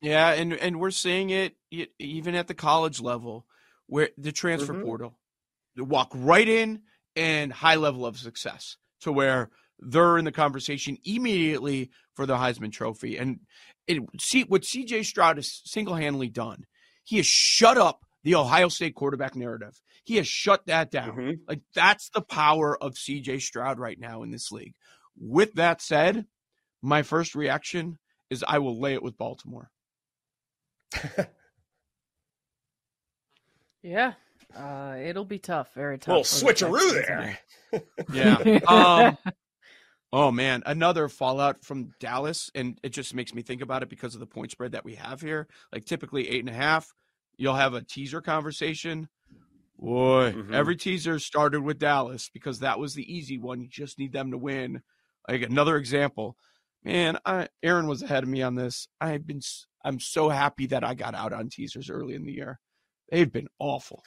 [0.00, 1.56] Yeah, and and we're seeing it
[1.98, 3.46] even at the college level,
[3.86, 4.84] where the transfer mm-hmm.
[4.84, 5.18] portal,
[5.76, 6.82] they walk right in
[7.16, 12.72] and high level of success to where they're in the conversation immediately for the Heisman
[12.72, 13.16] Trophy.
[13.16, 13.40] And
[13.86, 15.02] it, see what C.J.
[15.04, 16.66] Stroud has single handedly done.
[17.04, 19.80] He has shut up the Ohio State quarterback narrative.
[20.04, 21.10] He has shut that down.
[21.10, 21.32] Mm-hmm.
[21.48, 23.40] Like that's the power of C.J.
[23.40, 24.74] Stroud right now in this league.
[25.16, 26.26] With that said,
[26.82, 27.98] my first reaction
[28.30, 29.70] is I will lay it with Baltimore.
[33.82, 34.14] Yeah.
[34.56, 36.42] Uh, it'll be tough, very tough.
[36.42, 37.38] Little switcheroo there.
[38.12, 38.58] yeah.
[38.66, 39.18] Um,
[40.12, 44.14] oh man, another fallout from Dallas, and it just makes me think about it because
[44.14, 45.48] of the point spread that we have here.
[45.72, 46.92] Like typically eight and a half,
[47.36, 49.08] you'll have a teaser conversation.
[49.78, 50.54] Boy, mm-hmm.
[50.54, 53.60] every teaser started with Dallas because that was the easy one.
[53.60, 54.82] You just need them to win.
[55.28, 56.36] Like another example,
[56.82, 58.88] man, I, Erin was ahead of me on this.
[59.00, 59.40] I've been
[59.84, 62.58] I'm so happy that I got out on teasers early in the year.
[63.10, 64.02] They've been awful.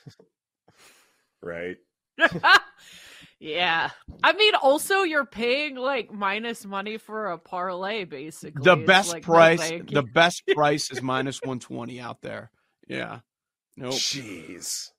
[1.41, 1.77] right.
[3.39, 3.89] yeah.
[4.23, 8.63] I mean, also you're paying like minus money for a parlay, basically.
[8.63, 12.51] The best like, price, no, the best price is minus 120 out there.
[12.87, 13.19] Yeah.
[13.77, 13.93] Nope.
[13.93, 14.89] Jeez.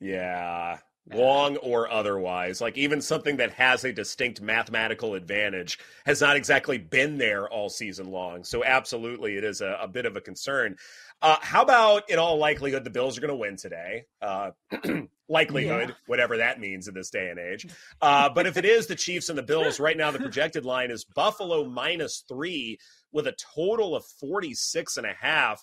[0.00, 0.78] Yeah
[1.12, 2.60] long or otherwise.
[2.60, 7.68] Like even something that has a distinct mathematical advantage has not exactly been there all
[7.68, 8.44] season long.
[8.44, 10.76] So absolutely, it is a, a bit of a concern.
[11.22, 14.04] Uh, how about, in all likelihood, the Bills are going to win today?
[14.22, 14.52] Uh,
[15.28, 15.94] likelihood, yeah.
[16.06, 17.66] whatever that means in this day and age.
[18.02, 20.90] Uh, but if it is the Chiefs and the Bills, right now the projected line
[20.90, 22.78] is Buffalo minus three
[23.12, 25.62] with a total of 46 and a half.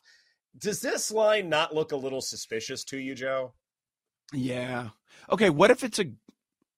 [0.56, 3.54] Does this line not look a little suspicious to you, Joe?
[4.34, 4.90] Yeah.
[5.30, 6.12] Okay, what if it's a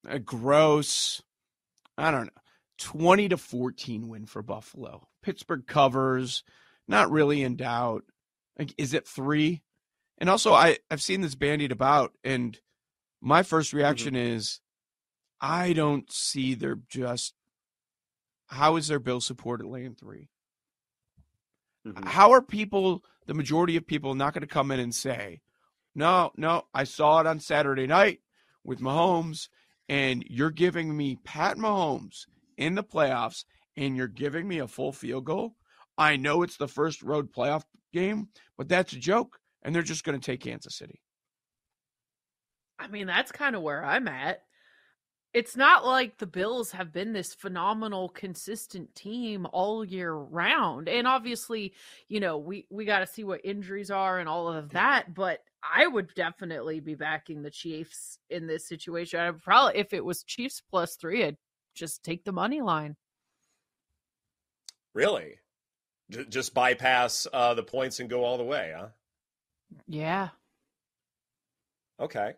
[0.08, 1.22] a gross
[1.98, 2.42] I don't know,
[2.78, 5.08] 20 to 14 win for Buffalo.
[5.22, 6.44] Pittsburgh covers,
[6.88, 8.04] not really in doubt.
[8.58, 9.62] Like is it 3?
[10.18, 12.58] And also I I've seen this bandied about and
[13.22, 13.80] my first mm-hmm.
[13.80, 14.36] reaction mm-hmm.
[14.36, 14.62] is
[15.42, 17.34] I don't see their just
[18.48, 20.30] how is their bill support at lane 3?
[21.88, 22.08] Mm-hmm.
[22.08, 25.42] How are people, the majority of people, not going to come in and say,
[26.00, 28.22] no, no, I saw it on Saturday night
[28.64, 29.50] with Mahomes,
[29.90, 32.26] and you're giving me Pat Mahomes
[32.58, 33.44] in the playoffs,
[33.76, 35.56] and you're giving me a full field goal.
[35.98, 40.06] I know it's the first road playoff game, but that's a joke, and they're just
[40.06, 41.02] going to take Kansas City.
[42.80, 44.42] I mean, that's kind of where I'm at.
[45.34, 50.90] it's not like the Bills have been this phenomenal, consistent team all year round.
[50.90, 51.74] And obviously,
[52.08, 55.14] you know, we we got to see what injuries are and all of that.
[55.14, 59.20] But I would definitely be backing the Chiefs in this situation.
[59.20, 61.38] I'd probably, if it was Chiefs plus three, I'd
[61.76, 62.96] just take the money line.
[64.94, 65.36] Really?
[66.30, 68.88] just bypass uh, the points and go all the way, huh?
[69.88, 70.30] Yeah.
[72.00, 72.34] Okay.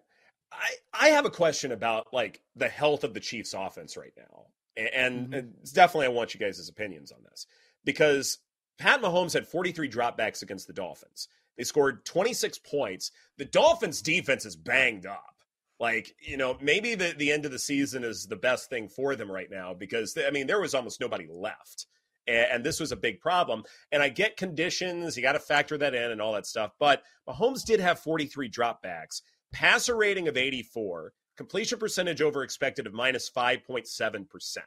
[0.51, 4.45] I I have a question about like the health of the Chiefs offense right now.
[4.77, 5.33] And, mm-hmm.
[5.33, 7.45] and definitely I want you guys' opinions on this.
[7.83, 8.39] Because
[8.77, 11.27] Pat Mahomes had 43 dropbacks against the Dolphins.
[11.57, 13.11] They scored 26 points.
[13.37, 15.35] The Dolphins defense is banged up.
[15.79, 19.15] Like, you know, maybe the, the end of the season is the best thing for
[19.15, 21.87] them right now because, I mean, there was almost nobody left.
[22.27, 23.63] And, and this was a big problem.
[23.91, 26.71] And I get conditions, you got to factor that in and all that stuff.
[26.79, 32.93] But Mahomes did have 43 dropbacks passer rating of 84, completion percentage over expected of
[32.93, 34.57] minus 5.7%.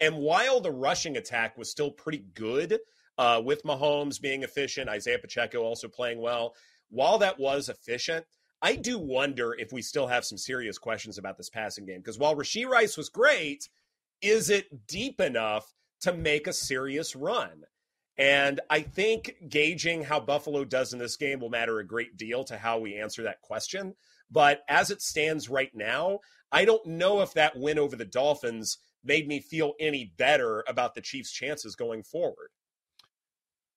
[0.00, 2.78] And while the rushing attack was still pretty good,
[3.18, 6.54] uh, with Mahomes being efficient, Isaiah Pacheco also playing well,
[6.90, 8.26] while that was efficient,
[8.60, 11.98] I do wonder if we still have some serious questions about this passing game.
[11.98, 13.68] Because while Rashee Rice was great,
[14.20, 17.64] is it deep enough to make a serious run?
[18.16, 22.44] And I think gauging how Buffalo does in this game will matter a great deal
[22.44, 23.94] to how we answer that question.
[24.30, 26.20] But as it stands right now,
[26.52, 30.94] I don't know if that win over the Dolphins made me feel any better about
[30.94, 32.50] the Chiefs' chances going forward.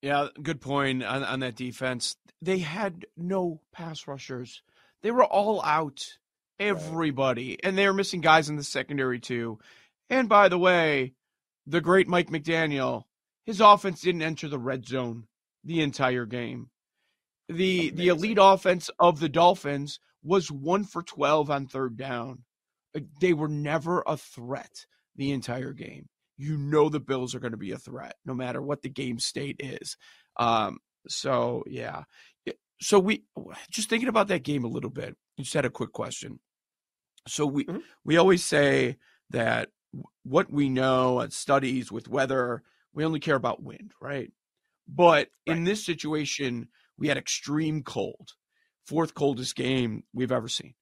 [0.02, 2.16] Yeah, good point on, on that defense.
[2.42, 4.62] They had no pass rushers.
[5.02, 6.06] They were all out,
[6.60, 7.50] everybody.
[7.50, 7.60] Right.
[7.64, 9.60] And they were missing guys in the secondary, too.
[10.10, 11.14] And by the way,
[11.66, 13.06] the great Mike McDaniel
[13.46, 15.28] his offense didn't enter the red zone
[15.64, 16.70] the entire game.
[17.48, 17.96] The Amazing.
[17.98, 22.44] the elite offense of the Dolphins was 1 for 12 on third down.
[23.20, 26.08] They were never a threat the entire game.
[26.38, 29.20] You know the Bills are going to be a threat no matter what the game
[29.20, 29.98] state is.
[30.38, 32.04] Um, so yeah.
[32.82, 33.24] So we
[33.70, 35.16] just thinking about that game a little bit.
[35.40, 36.40] Just had a quick question.
[37.28, 37.80] So we mm-hmm.
[38.04, 38.98] we always say
[39.30, 39.70] that
[40.24, 42.64] what we know at studies with weather
[42.96, 44.32] we only care about wind, right?
[44.88, 45.58] But right.
[45.58, 48.32] in this situation, we had extreme cold,
[48.88, 50.74] fourth coldest game we've ever seen.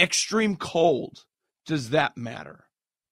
[0.00, 1.24] Extreme cold,
[1.66, 2.64] does that matter?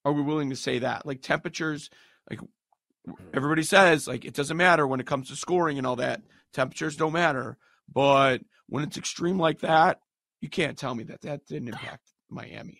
[0.04, 1.06] Are we willing to say that?
[1.06, 1.90] Like temperatures,
[2.28, 3.12] like mm-hmm.
[3.34, 6.22] everybody says, like it doesn't matter when it comes to scoring and all that.
[6.52, 7.56] Temperatures don't matter.
[7.92, 10.00] But when it's extreme like that,
[10.40, 12.79] you can't tell me that that didn't impact Miami.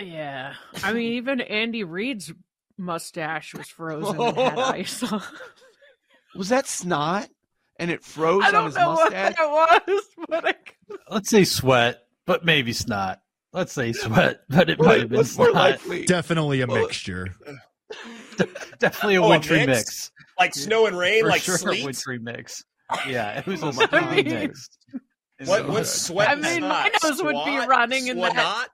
[0.00, 0.54] Yeah.
[0.82, 2.32] I mean, even Andy Reid's
[2.78, 5.04] mustache was frozen and had ice
[6.34, 7.28] Was that snot?
[7.78, 9.12] And it froze on his mustache?
[9.12, 10.54] I don't know what was, but I...
[11.10, 13.20] Let's say sweat, but maybe snot.
[13.52, 15.80] Let's say sweat, but it might have been snot.
[16.06, 17.34] Definitely a mixture.
[18.78, 19.68] Definitely a oh, oh wintry mix.
[19.68, 20.10] mix.
[20.38, 21.82] Like snow and rain, For like sure sleet.
[21.82, 22.64] A wintry mix.
[23.06, 24.68] Yeah, it was oh a strong mix.
[25.44, 26.28] What, what sweat?
[26.28, 28.68] I mean, my nose would be running in that.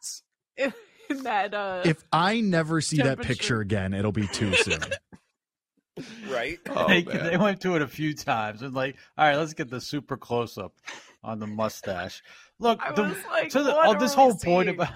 [1.10, 4.80] in that uh if I never see that picture again, it'll be too soon.
[6.28, 6.58] right?
[6.68, 9.70] Oh, they, they, went to it a few times and like, all right, let's get
[9.70, 10.74] the super close up
[11.22, 12.22] on the mustache.
[12.58, 14.92] Look, the, like, to the, oh, this whole point about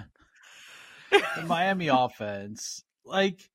[1.10, 3.50] the Miami offense, like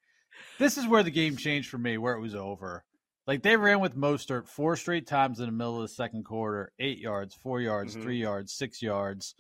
[0.58, 2.84] this is where the game changed for me, where it was over.
[3.28, 6.72] Like they ran with Mostert four straight times in the middle of the second quarter,
[6.80, 8.04] eight yards, four yards, mm-hmm.
[8.04, 9.36] three yards, six yards,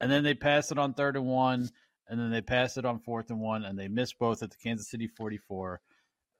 [0.00, 1.70] and then they passed it on third and one
[2.10, 4.56] and then they passed it on fourth and one, and they missed both at the
[4.56, 5.80] Kansas City 44.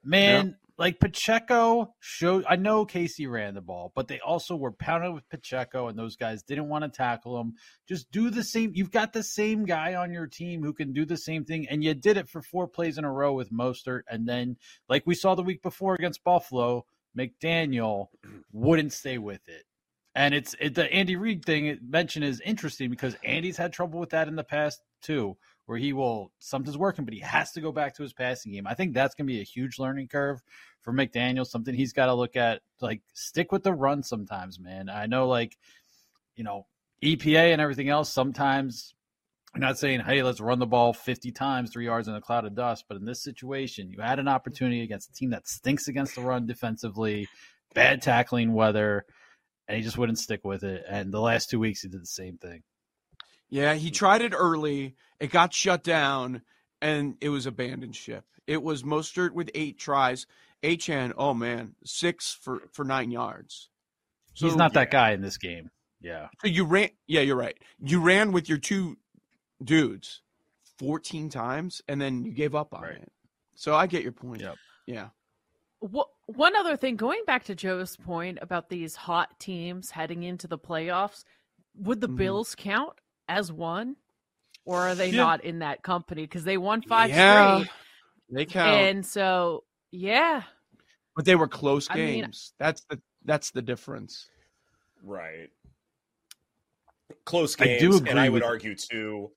[0.03, 0.55] Man, yep.
[0.77, 2.43] like Pacheco showed.
[2.49, 6.15] I know Casey ran the ball, but they also were pounded with Pacheco, and those
[6.17, 7.53] guys didn't want to tackle him.
[7.87, 8.71] Just do the same.
[8.75, 11.83] You've got the same guy on your team who can do the same thing, and
[11.83, 14.57] you did it for four plays in a row with Mostert, and then,
[14.89, 16.85] like we saw the week before against Buffalo,
[17.17, 18.07] McDaniel
[18.51, 19.63] wouldn't stay with it.
[20.13, 24.09] And it's it, the Andy Reid thing mentioned is interesting because Andy's had trouble with
[24.09, 25.37] that in the past too
[25.71, 28.67] where he will something's working, but he has to go back to his passing game.
[28.67, 30.41] I think that's going to be a huge learning curve
[30.81, 31.47] for McDaniel.
[31.47, 32.59] Something he's got to look at.
[32.81, 34.89] Like stick with the run sometimes, man.
[34.89, 35.57] I know, like
[36.35, 36.65] you know,
[37.01, 38.93] EPA and everything else, sometimes
[39.55, 42.43] I'm not saying, hey, let's run the ball 50 times, three yards in a cloud
[42.43, 42.83] of dust.
[42.89, 46.21] But in this situation, you had an opportunity against a team that stinks against the
[46.21, 47.29] run defensively,
[47.73, 49.05] bad tackling weather,
[49.69, 50.83] and he just wouldn't stick with it.
[50.89, 52.63] And the last two weeks, he did the same thing.
[53.51, 54.95] Yeah, he tried it early.
[55.19, 56.41] It got shut down,
[56.81, 58.25] and it was abandoned ship.
[58.47, 60.25] It was Mostert with eight tries.
[60.63, 63.69] Achane, oh man, six for for nine yards.
[64.33, 65.69] So, He's not that guy in this game.
[65.99, 66.27] Yeah.
[66.41, 66.89] So you ran.
[67.07, 67.57] Yeah, you're right.
[67.83, 68.97] You ran with your two
[69.63, 70.21] dudes
[70.79, 72.93] 14 times, and then you gave up on right.
[72.93, 73.11] it.
[73.55, 74.41] So I get your point.
[74.41, 74.55] Yep.
[74.87, 75.09] Yeah.
[75.79, 80.57] One other thing, going back to Joe's point about these hot teams heading into the
[80.57, 81.23] playoffs,
[81.75, 82.17] would the mm-hmm.
[82.17, 82.93] Bills count
[83.31, 83.95] as one,
[84.65, 85.17] or are they yeah.
[85.17, 87.69] not in that company because they won five yeah, straight?
[88.29, 90.43] They count, and so yeah,
[91.15, 91.99] but they were close games.
[91.99, 94.29] I mean, that's the that's the difference,
[95.03, 95.49] right?
[97.25, 99.31] Close games, I do, and I would argue too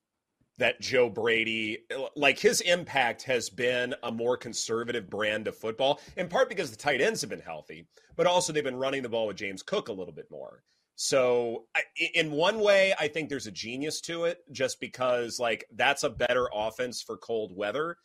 [0.57, 5.99] that Joe Brady, uh, like his impact has been a more conservative brand of football,
[6.15, 9.09] in part because the tight ends have been healthy, but also they've been running the
[9.09, 10.63] ball with James Cook a little bit more.
[10.95, 11.65] So,
[12.13, 16.09] in one way, I think there's a genius to it just because, like, that's a
[16.09, 17.97] better offense for cold weather.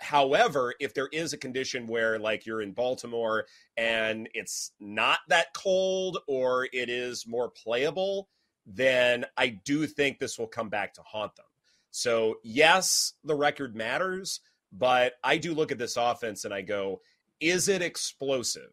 [0.00, 5.54] However, if there is a condition where, like, you're in Baltimore and it's not that
[5.54, 8.28] cold or it is more playable,
[8.66, 11.46] then I do think this will come back to haunt them.
[11.92, 14.40] So, yes, the record matters,
[14.72, 17.00] but I do look at this offense and I go,
[17.38, 18.72] is it explosive?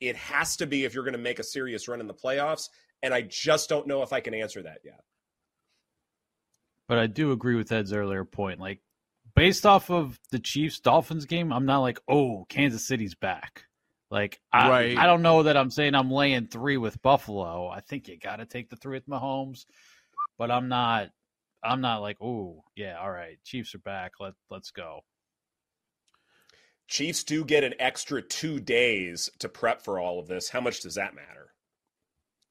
[0.00, 2.68] It has to be if you're going to make a serious run in the playoffs.
[3.02, 5.00] And I just don't know if I can answer that yet.
[6.88, 8.60] But I do agree with Ed's earlier point.
[8.60, 8.80] Like,
[9.34, 13.64] based off of the Chiefs Dolphins game, I'm not like, oh, Kansas City's back.
[14.10, 14.98] Like, I, right.
[14.98, 17.68] I don't know that I'm saying I'm laying three with Buffalo.
[17.68, 19.66] I think you got to take the three with Mahomes,
[20.38, 21.10] but I'm not
[21.62, 24.12] I'm not like, oh yeah, all right, Chiefs are back.
[24.20, 25.00] Let let's go.
[26.86, 30.48] Chiefs do get an extra two days to prep for all of this.
[30.48, 31.52] How much does that matter?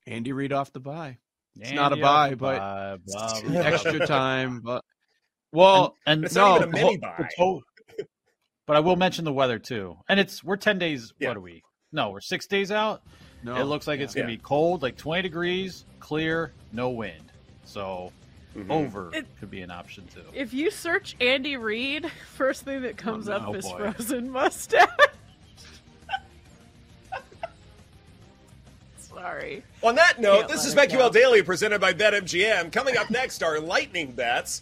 [0.08, 1.18] Andy Reid off the bye.
[1.56, 4.62] It's Andy not a bye, but bye, blah, blah, extra time.
[4.66, 4.84] But
[5.54, 7.30] well, and, and it's no, not even a mini bye.
[8.66, 11.14] But I will mention the weather too, and it's we're ten days.
[11.20, 11.30] Yeah.
[11.30, 11.64] What are we?
[11.92, 13.02] No, we're six days out.
[13.44, 14.06] No, it looks like yeah.
[14.06, 14.36] it's gonna yeah.
[14.36, 17.32] be cold, like twenty degrees, clear, no wind.
[17.64, 18.12] So
[18.58, 18.72] Mm-hmm.
[18.72, 20.24] Over it, could be an option too.
[20.34, 23.78] If you search Andy Reid, first thing that comes oh, no, up is boy.
[23.78, 24.88] frozen mustache.
[29.18, 29.64] Sorry.
[29.82, 32.72] On that note, Can't this is BetQL Daily presented by BetMGM.
[32.72, 34.62] Coming up next are lightning bets.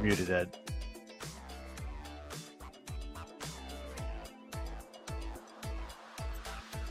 [0.00, 0.65] Muted Ed.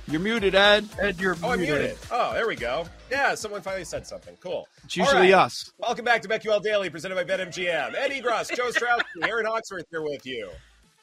[0.07, 0.87] You're muted, Ed.
[0.99, 1.73] Ed, you're oh, muted.
[1.73, 1.97] I'm muted.
[2.11, 2.85] Oh, there we go.
[3.09, 4.37] Yeah, someone finally said something.
[4.39, 4.67] Cool.
[4.83, 5.45] It's usually right.
[5.45, 5.71] us.
[5.79, 7.95] Welcome back to BetQL Daily, presented by BetMGM.
[7.95, 10.51] Ed Egros, Joe Ostrowski, Erin Hawksworth here with you.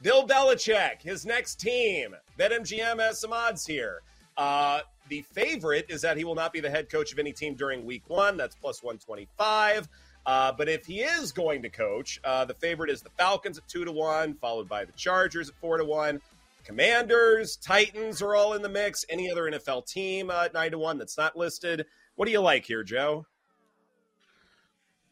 [0.02, 2.14] Bill Belichick, his next team.
[2.38, 4.02] BetMGM has some odds here.
[4.36, 7.54] Uh, the favorite is that he will not be the head coach of any team
[7.54, 8.36] during week one.
[8.36, 9.88] That's plus 125.
[10.24, 13.66] Uh, but if he is going to coach, uh, the favorite is the Falcons at
[13.66, 16.20] two to one, followed by the Chargers at four to one,
[16.64, 19.05] Commanders, Titans are all in the mix.
[19.09, 21.87] Any other NFL team uh, nine to one that's not listed.
[22.14, 23.27] What do you like here, Joe?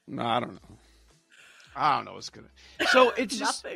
[0.07, 0.77] No, I don't know.
[1.75, 2.49] I don't know what's gonna.
[2.89, 3.67] So it's just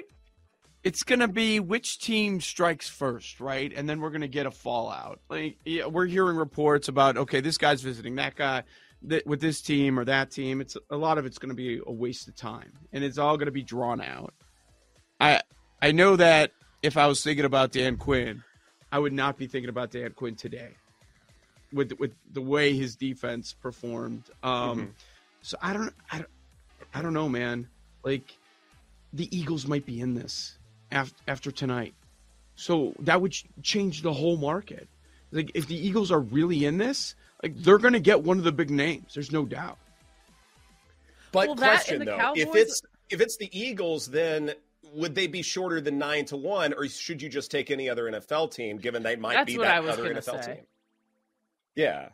[0.83, 3.73] it's gonna be which team strikes first, right?
[3.75, 5.21] And then we're gonna get a fallout.
[5.29, 8.65] Like yeah, we're hearing reports about okay, this guy's visiting that guy
[9.03, 10.61] that, with this team or that team.
[10.61, 13.51] It's a lot of it's gonna be a waste of time, and it's all gonna
[13.51, 14.35] be drawn out.
[15.21, 15.41] I
[15.81, 16.53] I know that
[16.85, 18.45] if I was thinking about Dan Quinn,
[18.93, 20.73] I would not be thinking about Dan Quinn today
[21.73, 24.25] with with the way his defense performed.
[24.43, 24.91] Um, mm-hmm.
[25.41, 26.31] So I don't, I don't,
[26.93, 27.69] I don't know, man.
[28.05, 28.37] Like
[29.15, 30.59] the Eagles might be in this
[30.93, 31.95] after after tonight,
[32.55, 34.87] so that would change the whole market.
[35.33, 38.45] Like if the Eagles are really in this, like they're going to get one of
[38.45, 39.15] the big names.
[39.15, 39.79] There's no doubt.
[41.33, 42.43] But well, question though, Cowboys...
[42.43, 44.53] if it's if it's the Eagles, then
[44.95, 48.05] would they be shorter than nine to one, or should you just take any other
[48.05, 50.55] NFL team, given they might That's be that other NFL say.
[50.55, 50.65] team?
[51.75, 52.09] Yeah.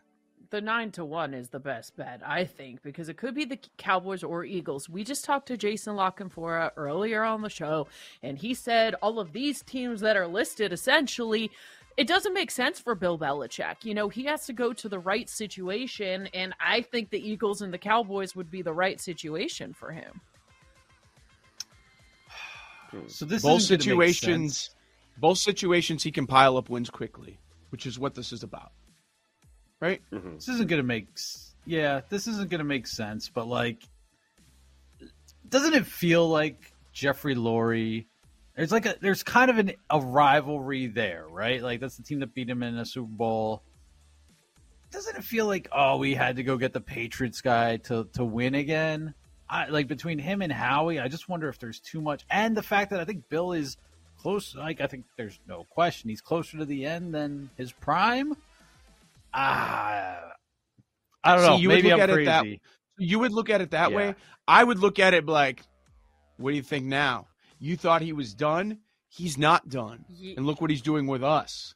[0.50, 3.58] The nine to one is the best bet, I think, because it could be the
[3.78, 4.88] Cowboys or Eagles.
[4.88, 7.86] We just talked to Jason La Canfora earlier on the show,
[8.22, 11.50] and he said all of these teams that are listed essentially
[11.96, 13.84] it doesn't make sense for Bill Belichick.
[13.84, 17.60] You know, he has to go to the right situation, and I think the Eagles
[17.60, 20.22] and the Cowboys would be the right situation for him.
[23.08, 24.70] So this both situations,
[25.18, 27.38] both situations, he can pile up wins quickly,
[27.70, 28.72] which is what this is about,
[29.80, 30.00] right?
[30.12, 30.34] Mm-hmm.
[30.36, 31.08] This isn't going to make,
[31.66, 33.28] yeah, this isn't going to make sense.
[33.28, 33.82] But like,
[35.48, 38.06] doesn't it feel like Jeffrey Lurie?
[38.56, 41.62] There's like a there's kind of an, a rivalry there, right?
[41.62, 43.62] Like that's the team that beat him in a Super Bowl.
[44.90, 48.24] Doesn't it feel like oh we had to go get the Patriots guy to to
[48.24, 49.14] win again?
[49.50, 52.62] I, like between him and Howie, I just wonder if there's too much, and the
[52.62, 53.76] fact that I think Bill is
[54.16, 54.54] close.
[54.54, 58.34] Like I think there's no question he's closer to the end than his prime.
[59.34, 60.18] Ah,
[61.24, 61.56] I don't See, know.
[61.56, 62.22] You Maybe would look I'm at crazy.
[62.22, 62.60] It
[62.98, 63.96] that, you would look at it that yeah.
[63.96, 64.14] way.
[64.46, 65.62] I would look at it like,
[66.36, 67.26] what do you think now?
[67.58, 68.78] You thought he was done.
[69.08, 70.04] He's not done.
[70.36, 71.74] And look what he's doing with us.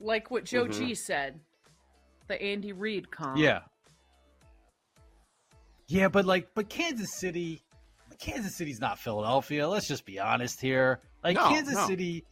[0.00, 0.86] Like what Joe mm-hmm.
[0.86, 1.40] G said,
[2.28, 3.38] the Andy Reid comp.
[3.38, 3.60] Yeah,
[5.86, 7.62] yeah, but like, but Kansas City,
[8.18, 9.68] Kansas City's not Philadelphia.
[9.68, 11.00] Let's just be honest here.
[11.22, 11.86] Like no, Kansas no.
[11.86, 12.24] City,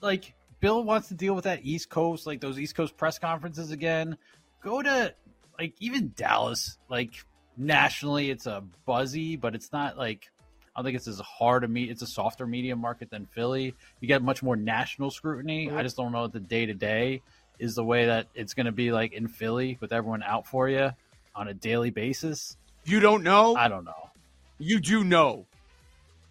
[0.00, 3.70] like Bill wants to deal with that East Coast, like those East Coast press conferences
[3.70, 4.16] again.
[4.62, 5.14] Go to
[5.58, 7.24] like even Dallas, like
[7.56, 10.30] nationally, it's a buzzy, but it's not like
[10.74, 11.90] I don't think it's as hard to meet.
[11.90, 13.74] It's a softer media market than Philly.
[14.00, 15.66] You get much more national scrutiny.
[15.66, 15.76] Mm-hmm.
[15.76, 17.22] I just don't know what the day to day
[17.58, 20.68] is the way that it's going to be like in Philly with everyone out for
[20.68, 20.90] you
[21.34, 22.56] on a daily basis.
[22.90, 23.54] You don't know?
[23.54, 24.10] I don't know.
[24.58, 25.46] You do know.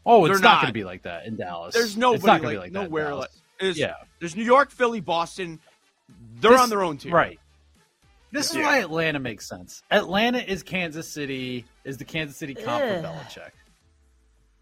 [0.06, 0.62] Oh, it's They're not, not.
[0.64, 1.74] going to be like that in Dallas.
[1.74, 3.30] There's nobody it's not like, be like nowhere like
[3.60, 3.96] there's, yeah.
[4.20, 5.60] There's New York, Philly, Boston.
[6.40, 7.14] They're this, on their own team.
[7.14, 7.40] Right.
[8.32, 8.60] This yeah.
[8.60, 9.84] is why Atlanta makes sense.
[9.90, 13.52] Atlanta is Kansas City, is the Kansas City comp for Belichick.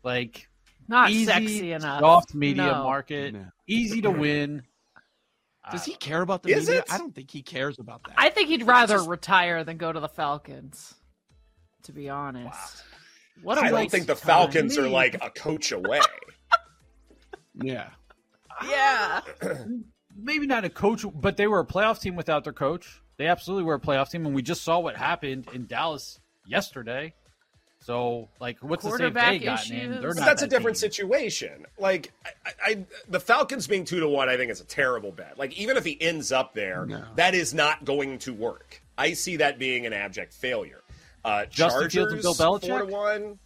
[0.03, 0.47] Like
[0.87, 1.99] not easy, sexy enough.
[1.99, 2.83] Soft media no.
[2.83, 3.45] market, no.
[3.67, 4.63] easy to win.
[5.71, 6.81] Does he care about the is media?
[6.81, 6.93] It?
[6.93, 8.15] I don't think he cares about that.
[8.17, 9.09] I think he'd rather just...
[9.09, 10.95] retire than go to the Falcons
[11.88, 12.45] to be honest.
[12.45, 13.43] Wow.
[13.43, 16.01] What I don't think the Falcons are like a coach away.
[17.55, 17.89] yeah.
[18.67, 19.21] Yeah.
[20.15, 23.01] Maybe not a coach, but they were a playoff team without their coach.
[23.17, 27.13] They absolutely were a playoff team, and we just saw what happened in Dallas yesterday.
[27.79, 30.01] So, like, what's the save they got in?
[30.01, 30.91] They're not That's that a different team.
[30.91, 31.65] situation.
[31.77, 32.11] Like,
[32.45, 35.38] I, I, the Falcons being two to one, I think is a terrible bet.
[35.38, 37.05] Like, even if he ends up there, no.
[37.15, 38.81] that is not going to work.
[38.97, 40.81] I see that being an abject failure.
[41.24, 42.68] Uh, Justin Fields and Bill Belichick.
[42.68, 43.39] Four to one.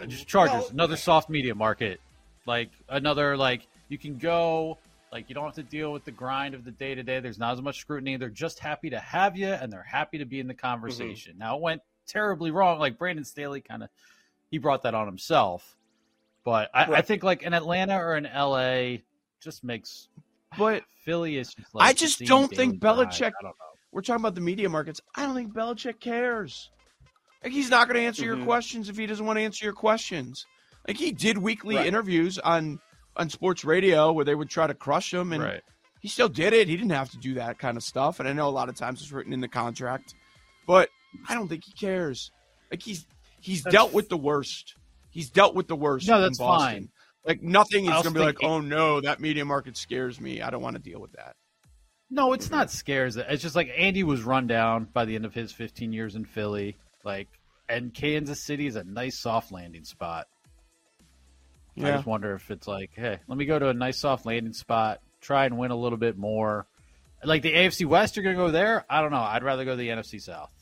[0.00, 2.00] Uh, just Chargers, well, another soft media market,
[2.46, 4.78] like another like you can go
[5.10, 7.20] like you don't have to deal with the grind of the day to day.
[7.20, 8.16] There's not as much scrutiny.
[8.16, 11.32] They're just happy to have you, and they're happy to be in the conversation.
[11.32, 11.40] Mm-hmm.
[11.40, 12.78] Now it went terribly wrong.
[12.78, 13.88] Like Brandon Staley kind of
[14.50, 15.76] he brought that on himself,
[16.44, 16.98] but I, right.
[16.98, 18.98] I, think like in Atlanta or in LA
[19.40, 20.08] just makes.
[20.56, 21.52] But Philly is.
[21.52, 23.22] Just like I just don't think Belichick.
[23.22, 23.63] I don't know
[23.94, 25.00] we're talking about the media markets.
[25.14, 26.68] I don't think Belichick cares.
[27.44, 28.38] Like he's not going to answer mm-hmm.
[28.38, 30.46] your questions if he doesn't want to answer your questions.
[30.86, 31.86] Like he did weekly right.
[31.86, 32.80] interviews on
[33.16, 35.62] on sports radio where they would try to crush him, and right.
[36.00, 36.66] he still did it.
[36.66, 38.18] He didn't have to do that kind of stuff.
[38.18, 40.14] And I know a lot of times it's written in the contract,
[40.66, 40.88] but
[41.28, 42.32] I don't think he cares.
[42.72, 43.06] Like he's
[43.40, 44.74] he's that's, dealt with the worst.
[45.10, 46.08] He's dealt with the worst.
[46.08, 46.88] No, that's fine.
[47.24, 50.42] Like nothing is going to be like, oh no, that media market scares me.
[50.42, 51.36] I don't want to deal with that.
[52.14, 53.16] No, it's not scares.
[53.16, 56.24] It's just like Andy was run down by the end of his 15 years in
[56.24, 56.76] Philly.
[57.02, 57.26] Like,
[57.68, 60.28] and Kansas City is a nice soft landing spot.
[61.74, 61.88] Yeah.
[61.88, 64.52] I just wonder if it's like, hey, let me go to a nice soft landing
[64.52, 66.68] spot, try and win a little bit more.
[67.24, 68.84] Like the AFC West, you're going to go there?
[68.88, 69.16] I don't know.
[69.16, 70.52] I'd rather go to the NFC South.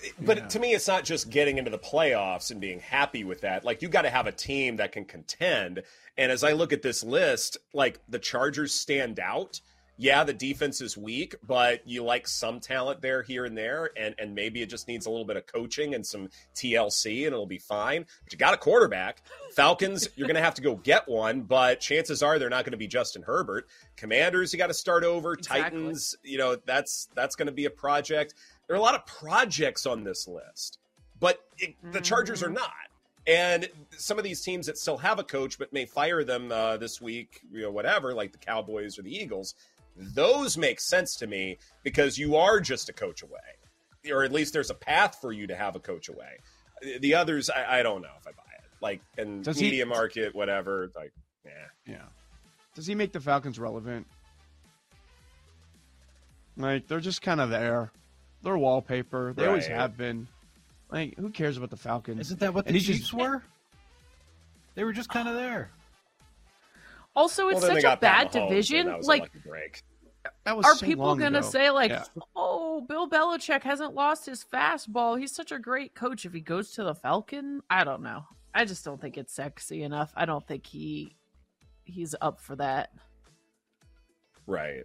[0.00, 0.46] But but yeah.
[0.48, 3.64] to me, it's not just getting into the playoffs and being happy with that.
[3.64, 5.82] Like you got to have a team that can contend.
[6.16, 9.60] And as I look at this list, like the Chargers stand out.
[10.00, 14.14] Yeah, the defense is weak, but you like some talent there here and there, and
[14.16, 17.46] and maybe it just needs a little bit of coaching and some TLC, and it'll
[17.46, 18.06] be fine.
[18.22, 19.22] But you got a quarterback.
[19.56, 22.72] Falcons, you're going to have to go get one, but chances are they're not going
[22.72, 23.66] to be Justin Herbert.
[23.96, 25.32] Commanders, you got to start over.
[25.32, 25.80] Exactly.
[25.80, 28.34] Titans, you know that's that's going to be a project.
[28.68, 30.78] There are a lot of projects on this list,
[31.18, 32.56] but it, the Chargers are mm-hmm.
[32.56, 32.72] not.
[33.26, 36.76] And some of these teams that still have a coach but may fire them uh,
[36.76, 39.54] this week, you know, whatever, like the Cowboys or the Eagles,
[39.96, 44.52] those make sense to me because you are just a coach away, or at least
[44.52, 46.38] there's a path for you to have a coach away.
[47.00, 48.64] The others, I, I don't know if I buy it.
[48.80, 50.90] Like, and Does media he, market, whatever.
[50.94, 51.12] Like,
[51.44, 51.52] yeah,
[51.86, 52.04] yeah.
[52.74, 54.06] Does he make the Falcons relevant?
[56.56, 57.90] Like, they're just kind of there.
[58.42, 59.32] They're wallpaper.
[59.34, 59.48] They right.
[59.48, 60.28] always have been.
[60.90, 62.20] Like, who cares about the Falcons?
[62.20, 63.42] Isn't that what the Chiefs just, were?
[64.74, 65.70] They were just kind of there.
[67.14, 69.00] Also, it's well, such a bad division.
[69.02, 69.82] Like, break.
[70.46, 72.04] are so people going to say like, yeah.
[72.36, 75.18] "Oh, Bill Belichick hasn't lost his fastball.
[75.18, 76.24] He's such a great coach.
[76.24, 78.24] If he goes to the Falcon, I don't know.
[78.54, 80.12] I just don't think it's sexy enough.
[80.16, 81.16] I don't think he
[81.84, 82.92] he's up for that."
[84.46, 84.84] Right.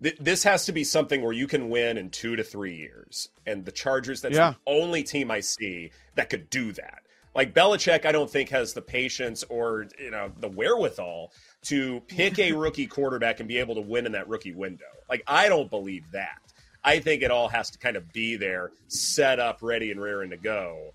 [0.00, 3.64] This has to be something where you can win in two to three years, and
[3.64, 4.20] the Chargers.
[4.20, 4.50] That's yeah.
[4.50, 7.02] the only team I see that could do that.
[7.34, 11.32] Like Belichick, I don't think has the patience or you know the wherewithal
[11.62, 14.86] to pick a rookie quarterback and be able to win in that rookie window.
[15.08, 16.38] Like I don't believe that.
[16.84, 20.30] I think it all has to kind of be there, set up, ready and rearing
[20.30, 20.92] to go.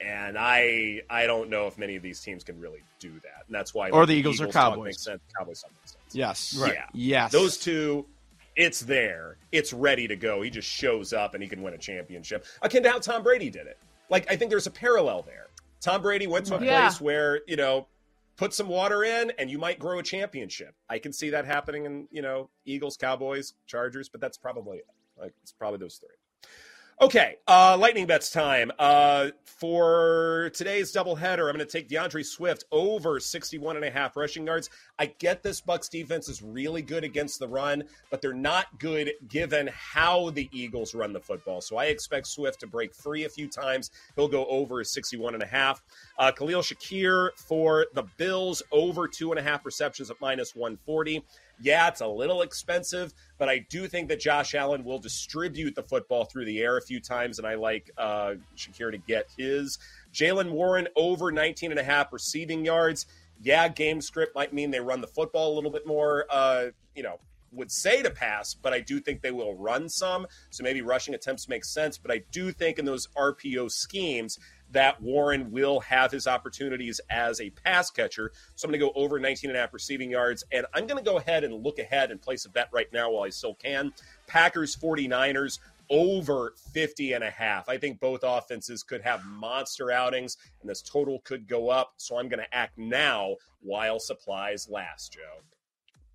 [0.00, 3.44] And I I don't know if many of these teams can really do that.
[3.46, 4.84] And that's why Or the Eagles, Eagles or Cowboys.
[4.84, 5.20] Makes sense.
[5.38, 6.14] Cowboys makes sense.
[6.14, 6.56] Yes.
[6.56, 6.74] Right.
[6.74, 6.86] Yeah.
[6.92, 7.32] Yes.
[7.32, 8.06] Those two
[8.56, 9.38] it's there.
[9.52, 10.42] It's ready to go.
[10.42, 12.44] He just shows up and he can win a championship.
[12.62, 13.78] Akin to how Tom Brady did it.
[14.08, 15.48] Like I think there's a parallel there.
[15.80, 16.80] Tom Brady went to a yeah.
[16.80, 17.86] place where, you know,
[18.36, 20.74] put some water in and you might grow a championship.
[20.88, 24.82] I can see that happening in, you know, Eagles, Cowboys, Chargers, but that's probably.
[25.18, 26.16] Like it's probably those three.
[27.02, 28.70] Okay, uh, lightning bets time.
[28.78, 34.18] Uh, for today's doubleheader, I'm going to take D'Andre Swift over 61 and a half
[34.18, 34.68] rushing yards.
[34.98, 39.12] I get this Bucs defense is really good against the run, but they're not good
[39.28, 41.62] given how the Eagles run the football.
[41.62, 43.90] So I expect Swift to break free a few times.
[44.14, 45.82] He'll go over 61 and a half.
[46.18, 51.24] Uh, Khalil Shakir for the Bills over two and a half receptions at minus 140.
[51.62, 55.82] Yeah, it's a little expensive, but I do think that Josh Allen will distribute the
[55.82, 59.78] football through the air a few times, and I like uh, Shakir to get his.
[60.12, 63.06] Jaylen Warren over 19 and a half receiving yards.
[63.42, 67.02] Yeah, game script might mean they run the football a little bit more, uh, you
[67.02, 67.18] know,
[67.52, 70.26] would say to pass, but I do think they will run some.
[70.50, 71.98] So maybe rushing attempts make sense.
[71.98, 74.38] But I do think in those RPO schemes,
[74.72, 78.32] that Warren will have his opportunities as a pass catcher.
[78.54, 80.44] So I'm going to go over 19 and a half receiving yards.
[80.52, 83.10] And I'm going to go ahead and look ahead and place a bet right now
[83.10, 83.92] while I still can.
[84.26, 85.58] Packers 49ers
[85.90, 87.68] over 50 and a half.
[87.68, 91.94] I think both offenses could have monster outings and this total could go up.
[91.96, 95.42] So I'm going to act now while supplies last, Joe.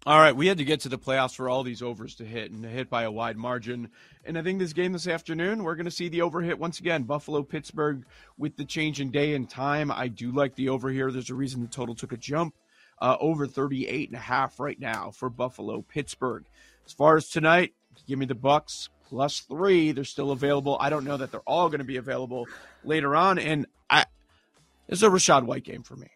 [0.08, 2.52] All right, we had to get to the playoffs for all these overs to hit
[2.52, 3.90] and to hit by a wide margin.
[4.24, 6.80] And I think this game this afternoon, we're going to see the over hit once
[6.80, 7.04] again.
[7.04, 8.06] Buffalo, Pittsburgh,
[8.38, 9.90] with the change in day and time.
[9.90, 11.12] I do like the over here.
[11.12, 12.54] There's a reason the total took a jump.
[13.02, 16.46] Uh, over 38 and a half right now for Buffalo, Pittsburgh.
[16.86, 17.74] As far as tonight,
[18.08, 19.92] give me the Bucs plus three.
[19.92, 20.78] They're still available.
[20.80, 22.48] I don't know that they're all going to be available
[22.84, 23.40] later on.
[23.40, 24.06] And I,
[24.88, 26.12] it's a Rachaad White game for me.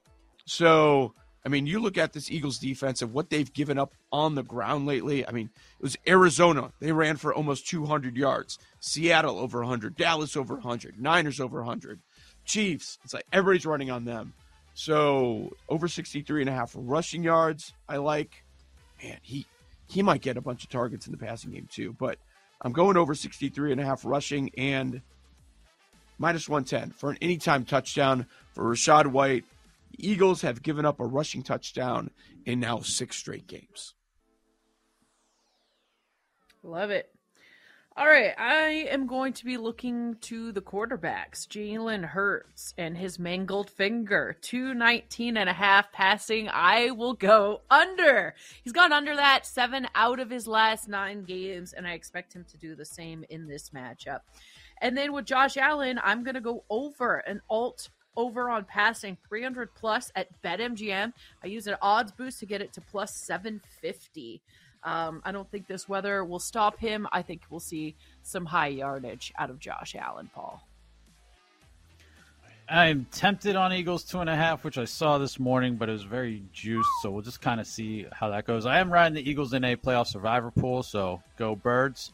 [0.45, 1.15] So
[1.45, 4.43] I mean, you look at this Eagles defense and what they've given up on the
[4.43, 5.25] ground lately.
[5.25, 6.71] I mean, it was Arizona.
[6.79, 8.59] They ran for almost 200 yards.
[8.79, 9.95] Seattle over 100.
[9.95, 10.99] Dallas over 100.
[10.99, 11.99] Niners over 100.
[12.45, 12.99] Chiefs.
[13.03, 14.33] It's like everybody's running on them.
[14.73, 17.73] So over 63 and a half rushing yards.
[17.87, 18.43] I like,
[19.01, 19.45] man, he,
[19.87, 22.17] he might get a bunch of targets in the passing game too, but
[22.61, 25.01] I'm going over 63 and a half rushing and
[26.17, 29.45] minus 110 for an anytime touchdown for Rachaad White
[29.97, 32.11] Eagles have given up a rushing touchdown
[32.45, 33.93] in now six straight games.
[36.63, 37.09] Love it.
[37.99, 43.19] All right, I am going to be looking to the quarterbacks, Jalen Hurts and his
[43.19, 46.47] mangled finger, 219 and a half passing.
[46.47, 48.35] I will go under.
[48.63, 52.45] He's gone under that seven out of his last nine games, and I expect him
[52.51, 54.21] to do the same in this matchup.
[54.81, 59.17] And then with Josh Allen, I'm going to go over an alt over on passing
[59.27, 61.13] 300 plus at BetMGM.
[61.43, 64.41] I use an odds boost to get it to plus 750.
[64.83, 67.07] Um, I don't think this weather will stop him.
[67.11, 70.65] I think we'll see some high yardage out of Josh Allen, Paul.
[72.69, 75.93] I'm tempted on Eagles two and a half, which I saw this morning, but it
[75.93, 76.89] was very juiced.
[77.01, 78.67] So we'll just kind of see how that goes.
[78.67, 82.11] I am riding the Eagles in a playoff survivor pool, so go birds.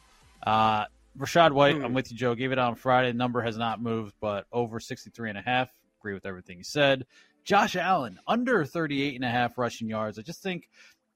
[0.48, 0.86] Uh,
[1.20, 1.93] Rachaad White, I'm hmm.
[1.93, 2.36] with you, Joe.
[2.36, 3.12] Gave it on Friday.
[3.12, 5.70] The Number has not moved, but over 63 and a half
[6.06, 7.03] agree with everything he said.
[7.43, 10.20] Josh Allen, under 38 and a half rushing yards.
[10.20, 10.70] I just think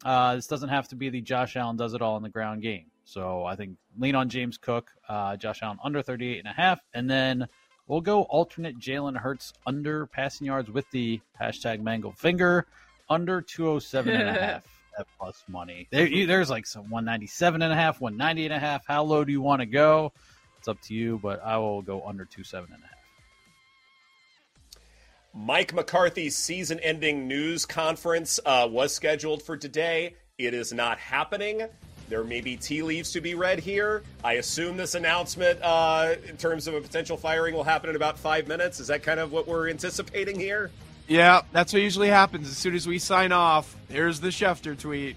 [0.03, 2.63] uh, this doesn't have to be the Josh Allen does it all in the ground
[2.63, 2.85] game.
[3.03, 6.79] So I think lean on James Cook, uh, Josh Allen under 38 and a half,
[6.93, 7.47] and then
[7.85, 12.65] we'll go alternate Jalen Hurts under passing yards with the hashtag mangled finger
[13.09, 14.67] under 207 and a half
[14.99, 15.87] at plus money.
[15.91, 18.87] There, there's like some 197 and a half, 190 and a half.
[18.87, 20.13] How low do you want to go?
[20.57, 22.98] It's up to you, but I will go under 27 and a half.
[25.45, 30.13] Mike McCarthy's season ending news conference uh, was scheduled for today.
[30.37, 31.65] It is not happening.
[32.09, 34.03] There may be tea leaves to be read here.
[34.21, 38.19] I assume this announcement, uh, in terms of a potential firing, will happen in about
[38.19, 38.81] five minutes.
[38.81, 40.71] Is that kind of what we're anticipating here?
[41.07, 42.49] Yeah, that's what usually happens.
[42.49, 45.15] As soon as we sign off, there's the Schefter tweet.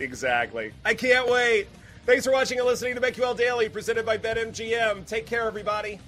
[0.00, 0.72] Exactly.
[0.84, 1.68] I can't wait.
[2.04, 5.06] Thanks for watching and listening to BetQL Daily, presented by BetMGM.
[5.06, 6.00] Take care, everybody.